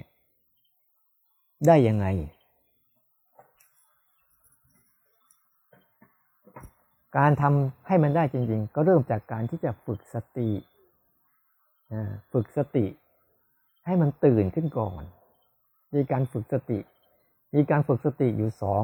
[1.68, 2.08] ได้ยังไง
[7.18, 10.52] การทำให้มันได้จริง ๆ ก็เริ่มจากการที่จะฝึกสติ
[12.34, 12.86] ฝึกสติ
[13.86, 15.04] ให้มันตื่นขึ้นก่อน
[15.96, 16.80] มีการฝึกสติ
[17.56, 18.84] มีการฝึกสติอยู่สอง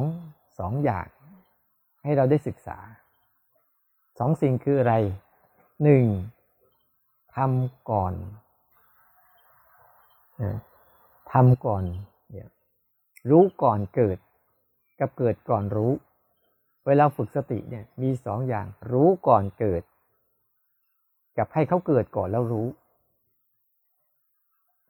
[0.59, 1.07] สองอย่าง
[2.03, 2.77] ให้เราได้ศึกษา
[4.19, 4.95] สองสิ่งคืออะไร
[5.83, 6.05] หนึ่ง
[7.35, 8.13] ทำก่อน
[11.31, 11.83] ทำก่อน
[13.29, 14.17] รู้ก่อนเกิด
[14.99, 15.91] กับเกิดก่อนรู้
[16.87, 19.83] เวลาฝึกสติเนี่ยมีสองอย่าง รู้ก่อนเกิด
[21.37, 22.67] กับให้เขาเกิดก่อนแล้วรู้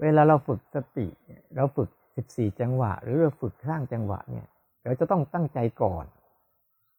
[0.01, 1.07] เวลาเราฝึกสติ
[1.55, 4.47] เราฝึกสิบสี่จังหวะ หรือเราฝึกสร้างจังหวะเนี่ย
[4.83, 6.05] เราจะต้องตั้งใจก่อน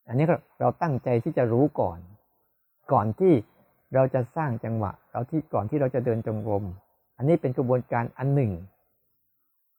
[0.09, 0.27] อันนี้
[0.61, 1.99] เราตั้งใจที่จะรู้ก่อน
[2.93, 3.35] ก่อนที่
[3.95, 6.65] เราจะสร้างจังหวะ เราที่ก่อนที่เราจะเดินจงกรม
[7.17, 8.53] อันนี้เป็นกระบวนการอันหนึ่ง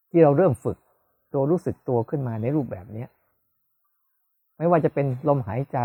[0.10, 0.78] ที่เราเริ่มฝึก
[1.34, 3.06] ตัวรู้สึกตัวขึ้นมาในรูปแบบนี้
[4.58, 5.80] ไม่ว่าจะเป็นลมหายใจ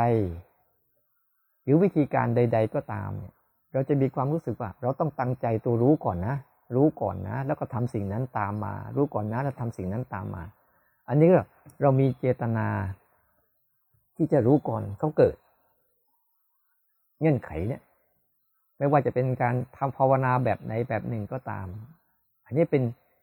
[1.63, 3.35] หรือวิธีการใด ๆ ก็ตามเนี่ย
[3.73, 6.37] เราจะมีความรู้สึกว่า เราต้องตั้งใจตัวรู้ก่อนนะ
[6.77, 10.45] รู้ก่อนนะ แล้วก็ทำสิ่งนั้นตามมา รู้ก่อนนะแล้วทำสิ่งนั้นตามมา
[11.09, 11.31] อันนี้
[11.83, 12.69] เรามีเจตนา
[14.17, 15.35] ที่จะรู้ก่อนเขาเกิด
[17.25, 17.83] เงื่อนไขเนี่ย
[18.79, 21.67] ไม่ว่าจะเป็นการทำภาวนาแบบไหนแบบหนึ่งก็ตาม
[22.47, 22.83] อันนี้เป็น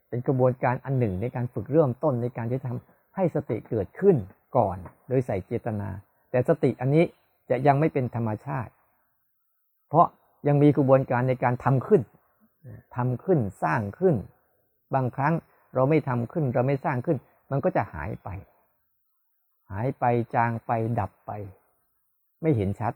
[0.10, 4.16] เป็นกระบวนการอันหนึ่งในการฝึกเริ่มต้นในการที่ทำให้สติเกิดขึ้น
[4.58, 5.90] ก่อน โดยใส่เจตนา
[6.32, 7.04] แต่สติอันนี้
[7.50, 8.72] จะยังไม่เป็นธรรมชาติ
[9.90, 10.08] เพราะ
[10.48, 12.02] ยังมีกระบวนการในการทำขึ้น
[12.96, 14.16] ทำขึ้นสร้างขึ้น
[14.94, 15.34] บางครั้ง
[15.74, 17.18] เราไม่ทำขึ้นเราไม่สร้างขึ้น
[17.52, 18.30] มันก็จะหายไป
[19.72, 21.32] หายไปจางไปดับไป
[22.42, 22.94] ไม่เห็นชัด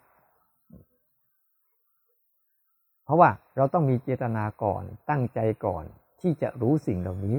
[3.06, 5.86] เพราะว่าเราต้องมีเจตนาก่อนตั้งใจก่อน
[6.22, 7.38] ที่จะรู้สิ่งเหล่านี้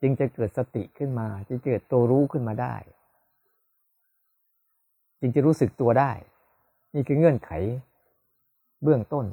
[0.00, 2.74] จึงจะเกิดสติขึ้นมาจะเกิดตัวรู้ขึ้นมาได้
[5.20, 6.12] จึงจะรู้สึกตัวได้
[6.94, 7.50] นี่คือเงื่อนไข
[8.82, 9.26] เบื้องต้น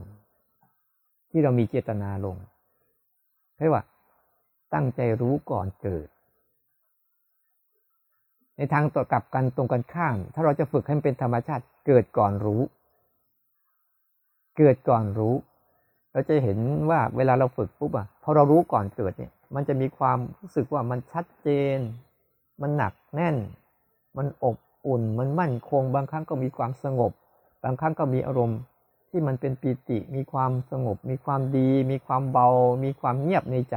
[1.32, 2.36] ที่เรามีเจตนาลง
[3.58, 3.84] เรียกว่า
[4.74, 6.08] ตั้งใจรู้ก่อนเกิด
[8.58, 12.62] ในทางต่อกลับกันตรงกันข้าม ถ้าเราจะฝึกให้มันเป็นธรรมชาติเกิดก่อนรู้
[14.58, 15.36] เกิดก่อนรู้
[16.12, 16.58] เราจะเห็น
[16.90, 21.80] ว่าเวลาเราฝึกปุ๊บอะพอเรารู้ก่อนเกิดเนี่ย มันจะมีความรู้สึกว่ามันชัดเจน
[22.62, 23.36] มันหนักแน่น
[24.18, 24.56] มันอบ
[24.88, 27.12] อุ่น มันมั่นคง บางครั้งก็มีความสงบ
[27.64, 28.60] บางครั้งก็มีอารมณ์
[29.10, 32.48] ที่มันเป็นปีติ มีความสงบ มีความดี มีความเบา
[32.84, 33.76] มีความเงียบในใจ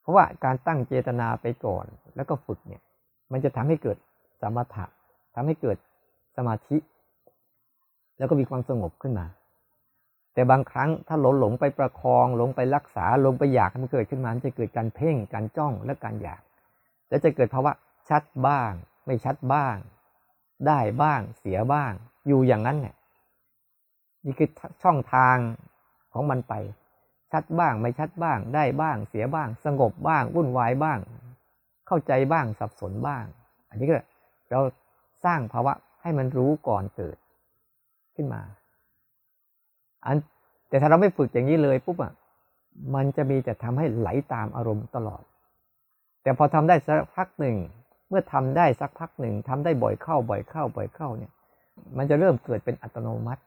[0.00, 1.84] เพราะว่าการตั้งเจตนาไปก่อน
[2.16, 2.82] แล้วก็ฝึกเนี่ย
[3.32, 3.96] มันจะทำให้เกิด
[4.40, 4.84] สมถะ
[5.34, 5.76] ทำให้เกิด
[6.36, 6.76] สมาธิ
[8.18, 9.26] แล้วก็มีความสงบขึ้นมา
[10.36, 16.42] แต่บางครั้งถ้าหลงหลงไปประคองหลงไปรักษาหลงไปอยากมันเกิดขึ้นมาจะเกิดการเพ่งการจ้องและการอยาก
[17.08, 17.72] และจะเกิดภาวะ
[18.08, 18.72] ชัดบ้าง
[19.06, 19.76] ไม่ชัดบ้าง
[20.66, 21.92] ได้บ้าง เสียบ้าง
[22.26, 22.96] อยู่อย่างนั้นเนี่ย
[24.24, 24.48] นี่คือ
[24.82, 25.36] ช่องทาง
[26.12, 26.54] ของมันไป
[27.32, 30.98] ชัดบ้างไม่ชัดบ้าง ได้บ้าง เสียบ้าง สงบบ้างวุ่นวายบ้าง
[31.86, 33.24] เข้าใจบ้างสับสนบ้าง
[33.68, 33.94] อันนี้ก็
[34.50, 34.60] เรา
[35.24, 35.72] สร้างภาวะ
[36.02, 37.16] ให้มันรู้ก่อนเกิด
[38.16, 38.42] ขึ้นมา
[40.06, 40.18] อัน
[40.68, 42.12] แต่ถ้าเราไม่ฝึกอย่างนี้เลยปุ๊บอะ
[42.94, 45.22] มันจะมีแต่ทำให้ไหลตามอารมณ์ตลอด
[46.22, 47.56] แต่พอทำได้สักพักหนึ่ง
[48.08, 51.32] เมื่อทำได้สักพักหนึ่งทำได้บ่อยเข้าบ่อยเข้าบ่อยเข้าเนี่ย
[51.96, 53.42] มันจะเริ่มเกิดเป็นอัตโนมัติ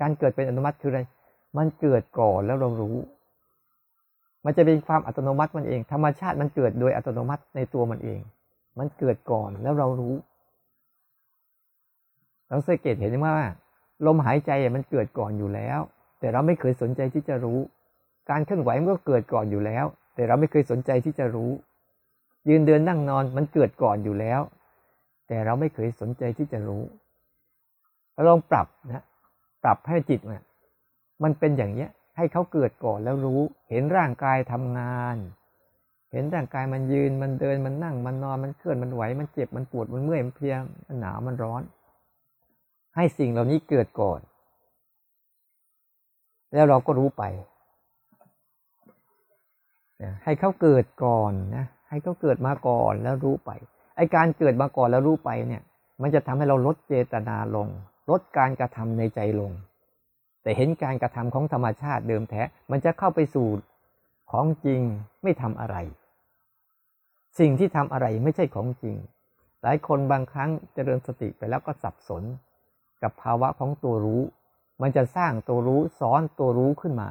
[0.00, 1.00] การเกิดเป็นอัตโนมัติคืออะไร
[1.58, 2.96] มันเกิดก่อนแล้วเรารู้
[4.44, 8.20] มันจะเป็นความอัตโนมัติมันเอง ธรรมชาติมันเกิดโดยอัตโนมัติในตัวมันเอง
[8.78, 10.14] มันเกิดก่อนแล้วเรารู้
[12.48, 13.48] เราสังเกตเห็นไหมว่า
[14.06, 15.80] ลมหายใจมันเกิดก่อนอยู่แล้ว
[16.20, 17.58] แต่เราไม่เคยสนใจที่จะรู้
[18.30, 19.84] การเคลื่อนไหวมันก็เกิดก่อนอยู่แล้ว
[20.14, 21.50] แต่เราไม่เคยสนใจที่จะรู้
[22.48, 24.40] ยืนเดินนั่งนอนมันเกิดก่อนอยู่แล้ว
[25.28, 26.82] แต่เราไม่เคยสนใจที่จะรู้
[28.12, 29.04] เราลองปรับนะ
[29.62, 30.42] ปรับให้จิตเนี่ย
[31.22, 35.16] มันเป็นอย่างเนี้ยให้เขาเกิดก่อนแล้วรู้ เห็นร่างกายทำงาน
[36.12, 40.56] เห็นร่างกายมันยืนมันเดินมันนั่งมันนอนมันเคลื่อนมันไหวมันเจ็บมันปวดมันเมื่อยมันเพลีย
[40.88, 41.62] มันหนาวมันร้อน
[42.98, 44.20] ให้สิ่งเหล่านี้เกิดก่อน
[46.54, 47.22] แล้วเราก็รู้ไป
[50.24, 53.50] ให้เขาเกิดก่อนนะ ให้เขาเกิดมาก่อนแล้วรู้ไป
[53.96, 55.62] ไอการเกิดมาก่อนแล้วรู้ไปเนี่ย
[56.02, 57.68] มันจะทำให้เราลดเจตนาลง
[58.10, 59.52] ลดการกระทำในใจลง
[60.42, 63.48] แต่เห็นการกระทำของธรรมชาติเดิมแท้ มันจะเข้าไปสู่
[64.30, 64.80] ของจริง
[65.22, 65.76] ไม่ทำอะไร
[67.38, 68.96] สิ่งที่ทำอะไรไม่ใช่ของจริง
[69.62, 72.24] หลายคนบางครั้งจเจริญสติไปแล้วก็สับสน
[73.02, 74.22] กับภาวะของตัวรู้
[74.82, 77.10] มันจะสร้างตัวรู้ซ้อนตัวรู้ขึ้นมา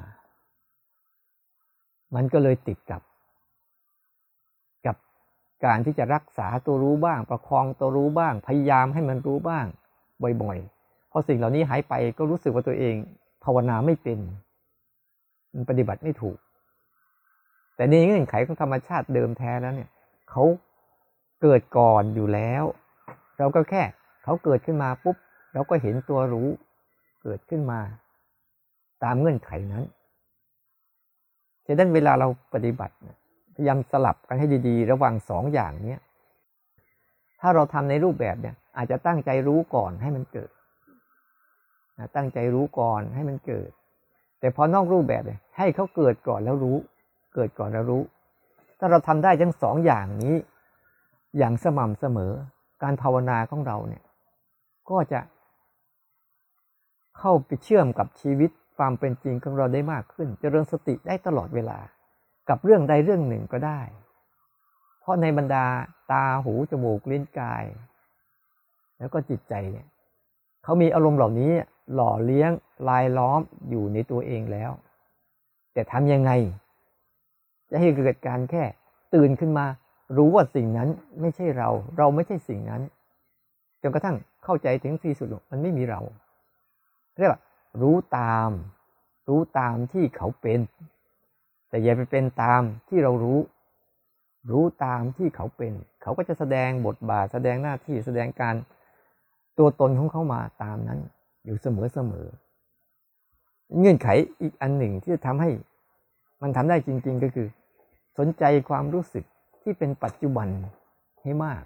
[2.16, 3.02] มันก็เลยติดกับ
[4.86, 4.96] กับ
[5.66, 9.66] การที่จะรักษาตัวรู้บ้าง ประคองตัวรู้บ้าง พยายามให้มันรู้บ้าง
[10.44, 12.96] บ่อยๆพอสิ่งเหล่านี้หายไปก็รู้สึกว่าตัวเอง
[13.44, 14.20] ภาวนาไม่เป็น
[15.54, 16.38] มันปฏิบัติไม่ถูก
[17.76, 19.90] แต่ในเงื่อนไขของธรรมชาติเดิมแท้แล้วเนี่ย
[20.30, 20.44] เขา
[21.42, 22.64] เกิดก่อนอยู่แล้ว
[23.38, 23.84] เราก็แค่
[24.24, 25.18] เขาเกิดขึ้นมาปุ๊บ
[25.58, 26.48] เราก็เห็นตัวรู้
[27.24, 27.80] เกิดขึ้นมา
[29.04, 29.84] ตามเงื่อนไขนั้น
[31.66, 32.96] ฉะนั้นเวลาเราปฏิบัติ
[33.56, 36.02] พยายามสลับกันให้ดีๆ ระหว่างสองอย่างเนี้ย
[37.40, 40.52] ถ้าเราทำในรูปแบบเนี่ย อาจจะตั้งใจรู้ก่อนให้มันเกิด
[42.16, 43.70] ตั้งใจรู้ก่อนให้มันเกิด
[44.40, 46.78] แต่พอนอกรูปแบบเลยให้เขาเกิดก่อนแล้วรู้
[47.36, 48.02] เกิดก่อนแล้วรู้
[48.80, 50.36] ถ้าเราทำได้ทั้งสองอย่างนี้
[51.38, 52.32] อย่างสม่ำเสมอ
[52.84, 54.04] การภาวนาของเราเนี่ย
[54.90, 55.20] ก็จะ
[57.20, 61.80] เข้าไปเชื่อมกับชีวิตความเป็นจริงของเราได้มากขึ้นจเจริญสติได้ตลอดเวลา
[62.50, 63.82] กับเรื่องใดเรื่องหนึ่งก็ได้
[65.00, 65.66] เพราะในบรรดา
[66.12, 67.66] ตาหูจมูกลิ้นกาย
[68.98, 69.88] แล้วก็จิตใจเนี่ย
[70.64, 71.52] เขามีอารมณ์เหล่านี้
[71.94, 72.52] หล่อเลี้ยง
[72.90, 73.40] ลายล้อม
[73.70, 74.72] อยู่ในตัวเองแล้ว
[75.74, 76.32] แต่ทำยังไง
[77.70, 78.64] จะให้เกิดการแค่
[79.14, 79.66] ตื่นขึ้นมา
[80.18, 80.90] รู้ว่าสิ่งนั้น
[81.22, 82.82] ไม่ใช่เรา เราไม่ใช่สิ่งนั้น
[83.82, 86.02] จนกระทั่งเข้าใจถึงที่สุดมันไม่มีเรา
[87.20, 87.42] เรียกว่า
[87.82, 88.50] รู้ตาม
[89.28, 90.60] รู้ตามที่เขาเป็น
[91.70, 93.40] แต่อย่าไปเป็นตามที่เรารู้
[94.52, 98.56] รู้ตามที่เขาเป็น เขาก็จะแสดงบทบาท แสดงหน้าที่แสดงการ
[99.58, 101.00] ตัวตนของเขามาตามนั้น
[101.46, 102.28] อยู่เสมอเสมอ
[103.80, 104.08] เงื่อนไข
[104.42, 105.50] อีกอันหนึ่งที่จะทำให้
[106.42, 107.48] มันทำได้จริง ๆก็คือ
[108.18, 109.26] สนใจความรู้สึก
[109.62, 110.48] ที่เป็นปัจจุบัน
[111.24, 111.64] ให้มาก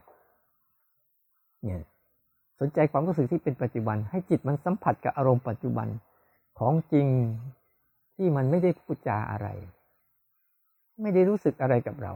[1.64, 1.82] เนี่ย
[2.62, 5.88] สนใจความรู้สึกที่เป็นปัจจุบัน ให้จิตมันสัมผัสกับอารมณ์ปัจจุบัน
[6.60, 7.08] ของจริง
[8.16, 9.48] ที่มันไม่ได้พูดจาอะไร
[11.02, 12.14] ไม่ได้รู้สึกอะไรกับเรา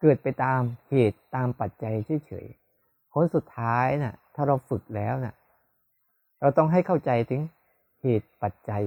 [0.00, 1.94] เกิดไปตามเหตุตามปัจจัย
[2.26, 5.34] เฉยๆผลสุดท้ายนะ่ะ ถ้าเราฝึกแล้วนะ่ะ
[6.40, 7.40] เราต้องให้เข้าใจถึง
[8.02, 8.84] เหตุปัจจัย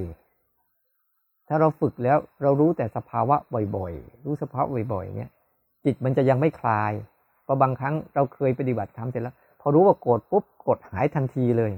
[1.47, 3.35] ถ้าเราฝึกแล้วเรารู้แต่สภาวะ
[3.75, 5.29] บ่อยๆ รู้สภาวะบ่อยๆเนี่ย
[5.85, 6.91] จิตมันจะยังไม่คลาย
[7.43, 11.71] เพราะบางครั้งเราเคยปฏิบัติธรรมเสร็จแล้ว พอรู้ว่าโกรธปุ๊บกดหายทันทีเลย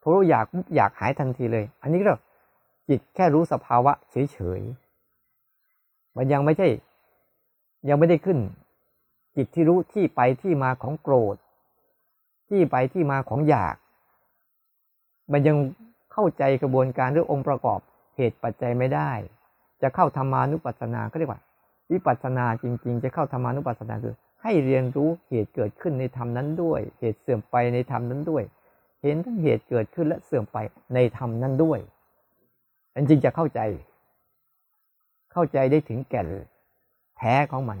[0.00, 2.14] พอรู้อยากปุ๊บอยากหายทันทีเลย อันนี้ก็
[2.88, 6.68] จิตแค่รู้สภาวะเฉยๆมันยังไม่ใช่
[7.88, 8.38] ยังไม่ได้ขึ้น
[9.36, 11.36] จิตที่รู้ที่ไปที่มาของโกรธ
[12.48, 13.76] ที่ไปที่มาของอยาก
[15.32, 15.56] มันยัง
[16.12, 17.80] เข้าใจกระบวนการหรือองค์ประกอบ
[18.16, 19.10] เหตุปัจจัยไม่ได้
[19.82, 21.40] จะเข้าธรรมานุปัสสนาก็เรียกว่า
[21.92, 28.42] วิปัสสนาจริง ๆ จะเข้าธรรมานุปัสสนาคือ ให้เรียนรู้เหตุเกิดขึ้นในธรรมนั้นด้วย เหตุเสื่อมไปในธรรมนั้นด้วย
[29.02, 30.58] เห็นทั้งเหตุเกิดขึ้นและเสื่อมไป
[30.94, 31.78] ในธรรมนั้นด้วย
[32.94, 33.60] อันจริงจะเข้าใจ
[35.32, 36.28] เข้าใจได้ถึงแก่น
[37.18, 37.78] แท้ของมัน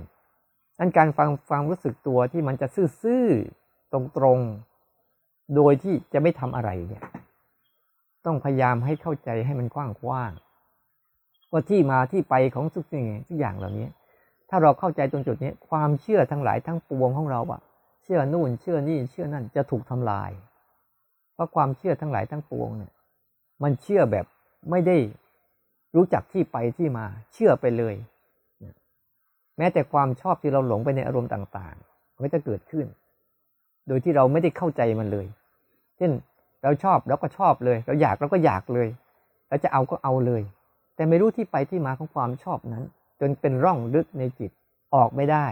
[0.78, 2.66] นั่นการฟังฟังรู้สึกตัวที่มันจะ
[3.02, 7.02] ซื่อๆตรงๆ โดยที่จะไม่ทำอะไรเนี่ย
[8.26, 9.76] ต้องพยายามให้เข้าใจให้มันก
[10.08, 13.88] ว้างๆว่าที่มาที่ไปของทุกสิ่งทุกอย่างเหล่านี้
[14.50, 17.60] ถ้าเราเข้าใจตรงจุดนี้ ความเชื่อทั้งหลายทั้งปวงของเราอะ
[18.02, 20.30] เชื่อนู่น เชื่อนี่เชื่อนั่นจะถูกทำลาย
[21.34, 22.92] เพราะความเชื่อทั้งหลายทั้งปวงเนี่ย
[23.62, 24.26] มันเชื่อแบบ
[24.70, 24.96] ไม่ได้
[25.96, 27.94] รู้จักที่ไปที่มา เชื่อไปเลย
[29.58, 32.86] แม้แต่ความชอบที่เราหลงไปในอารมณ์ต่างๆมันก็จะเกิดขึ้น
[33.88, 35.26] โดยที่เราไม่ได้เข้าใจมันเลย
[35.96, 36.10] เช่น
[36.62, 38.88] เราชอบเราก็ชอบเลย เราอยากเราก็อยากเลย
[39.48, 40.42] เราจะเอาก็เอาเลย
[40.94, 42.84] แต่ไม่รู้ที่ไปที่มาของความชอบนั้น
[43.20, 44.50] จนเป็นร่องลึกในจิต
[44.94, 45.46] ออกไม่ได้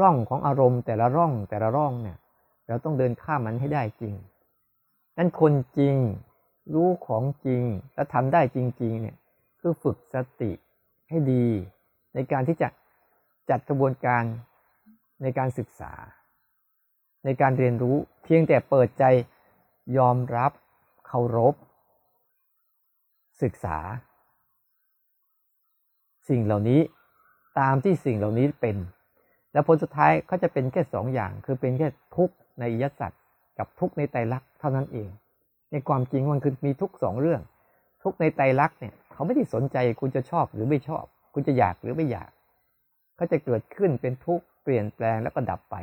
[0.00, 2.18] ร่องของอารมณ์แต่ละร่องแต่ละร่องเนี่ย
[2.68, 4.14] เราต้องเดินข้ามมันให้ได้จริง
[5.18, 5.96] นั่นคนจริง
[6.74, 7.62] รู้ของจริง
[7.94, 9.16] และทำได้จริง ๆ เนี่ย
[9.60, 10.52] คือฝึกสติ
[11.08, 11.46] ให้ดี
[12.14, 12.68] ในการที่จะ
[13.50, 14.22] จัดกระบวนการ
[15.22, 15.92] ในการศึกษา
[17.24, 19.04] ในการเรียนรู้เพียงแต่เปิดใจ
[19.96, 20.52] ยอมรับ
[21.06, 21.54] เคารพ
[23.42, 23.78] ศึกษา
[26.28, 26.80] สิ่งเหล่านี้
[27.58, 28.76] ตามที่สิ่งเหล่านี้เป็น
[29.52, 33.20] แล้วผลสุดท้ายก็จะเป็นแค่สองอย่าง คือเป็นแค่ทุกข์ในยสัตว์
[33.58, 35.08] กับทุกข์ในไตรลักษณ์เท่านั้นเอง
[35.72, 37.40] ในความจริงมันคือมีทุกสองเรื่อง
[38.02, 42.30] ทุกในไตรลักษณ์เนี่ยเขาไม่ได้สนใจคุณจะชอบหรือไม่ชอบ คุณจะอยากหรือไม่อยาก
[43.16, 45.76] เขาจะเกิดขึ้นเป็นทุกเปลี่ยนแปลงแล้วก็ดับไป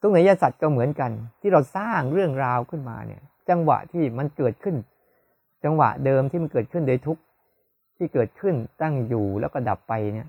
[0.00, 1.10] ทุกในยสัตว์ก็เหมือนกัน
[1.40, 4.76] ที่เราสร้างเรื่องราวขึ้นมาเนี่ย จังหวะที่มันเกิดขึ้น
[5.64, 7.18] จังหวะเดิมที่มันเกิดขึ้นโดยทุก
[8.00, 10.28] ที่เกิดขึ้นตั้งอยู่แล้วก็ดับไปเนี่ย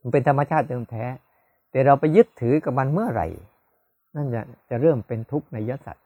[0.00, 1.04] มันเป็นธรรมชาติเดิมแท้
[1.70, 3.28] แต่เราไปยึดถือกับมันเมื่อไหร่
[4.16, 6.04] นั่นจะจะเริ่มเป็นทุกข์ในยสัตว์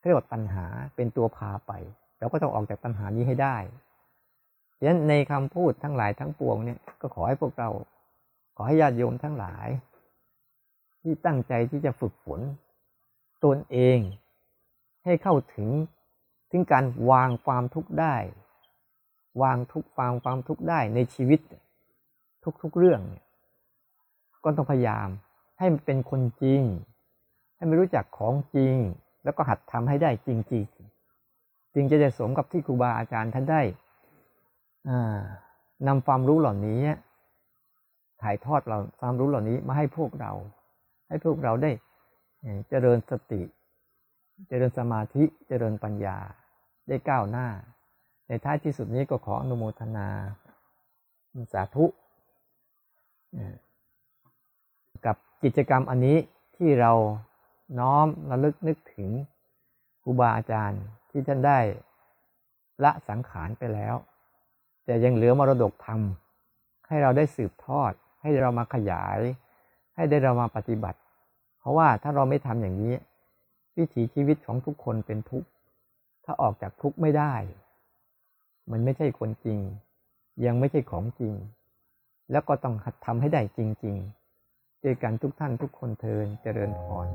[0.00, 1.72] เรียกว่าตัณหาเป็นตัวพาไป
[2.18, 3.56] เราก็ต้องออกจากตัณหานี้ให้ได้
[4.78, 7.70] ฉะนั้นในคำพูดทั้งหลายทั้งปวงเนี่ยก็ขอให้พวกเรา
[8.56, 9.68] ขอให้ญาติโยมทั้งหลาย
[11.00, 12.40] ที่ตั้งใจที่จะฝึกฝน
[13.44, 13.98] ตนเอง
[15.04, 15.68] ให้เข้าถึง
[16.50, 18.16] ถึงการวางความทุกข์ได้
[19.42, 21.40] วางทุกควางความทุกข์ได้ในชีวิต
[22.62, 23.00] ทุกๆเรื่อง
[24.44, 25.08] ก็ต้องพยายาม
[25.58, 26.62] ให้มันเป็นคนจริง
[27.56, 28.76] ให้มันรู้จักของจริง
[29.24, 33.62] แล้วก็หัดทำให้ได้จริงๆจึงจะจะสมกับที่ครูบาอาจารย์ท่านได้
[35.88, 36.80] นำความรู้เหล่านี้
[38.22, 40.32] ถ่ายทอดเราความรู้เหล่านี้มาให้พวกเรา
[41.08, 41.70] ให้พวกเราได้
[42.68, 43.42] เจริญสติ
[44.48, 46.16] เจริญสมาธิ เจริญปัญญา
[46.88, 47.48] ได้ก้าวหน้า
[48.28, 50.08] ในท้ายที่สุดนี้ก็ขออนุโมทนา
[51.52, 51.84] สาธุ
[55.06, 56.16] กับกิจกรรมอันนี้
[56.56, 56.92] ที่เรา
[57.78, 59.10] น้อมระลึกนึกถึง
[60.02, 61.58] ครูบาอาจารย์ที่ท่านได้
[62.84, 63.94] ละสังขารไปแล้ว
[64.84, 66.00] แต่ยังเหลือมรดกธรรม
[66.88, 69.18] ให้เราได้สืบทอด ให้เรามาขยาย
[69.94, 70.98] ให้ได้เรามาปฏิบัติ
[71.58, 72.94] เพราะว่าถ้าเราไม่ทำอย่างนี้
[73.76, 75.48] วิถีชีวิตของทุกคนเป็นทุกข์
[76.24, 77.34] ถ้าออกจากทุกข์ไม่ได้
[78.70, 79.58] มันไม่ใช่คนจริง
[80.44, 81.34] ยังไม่ใช่ของจริง
[82.32, 82.74] แล้วก็ต้อง
[83.06, 83.96] ทำให้ได้จริง
[84.38, 87.08] ๆ เจอกันทุกท่านทุกคนเทินเจริญพร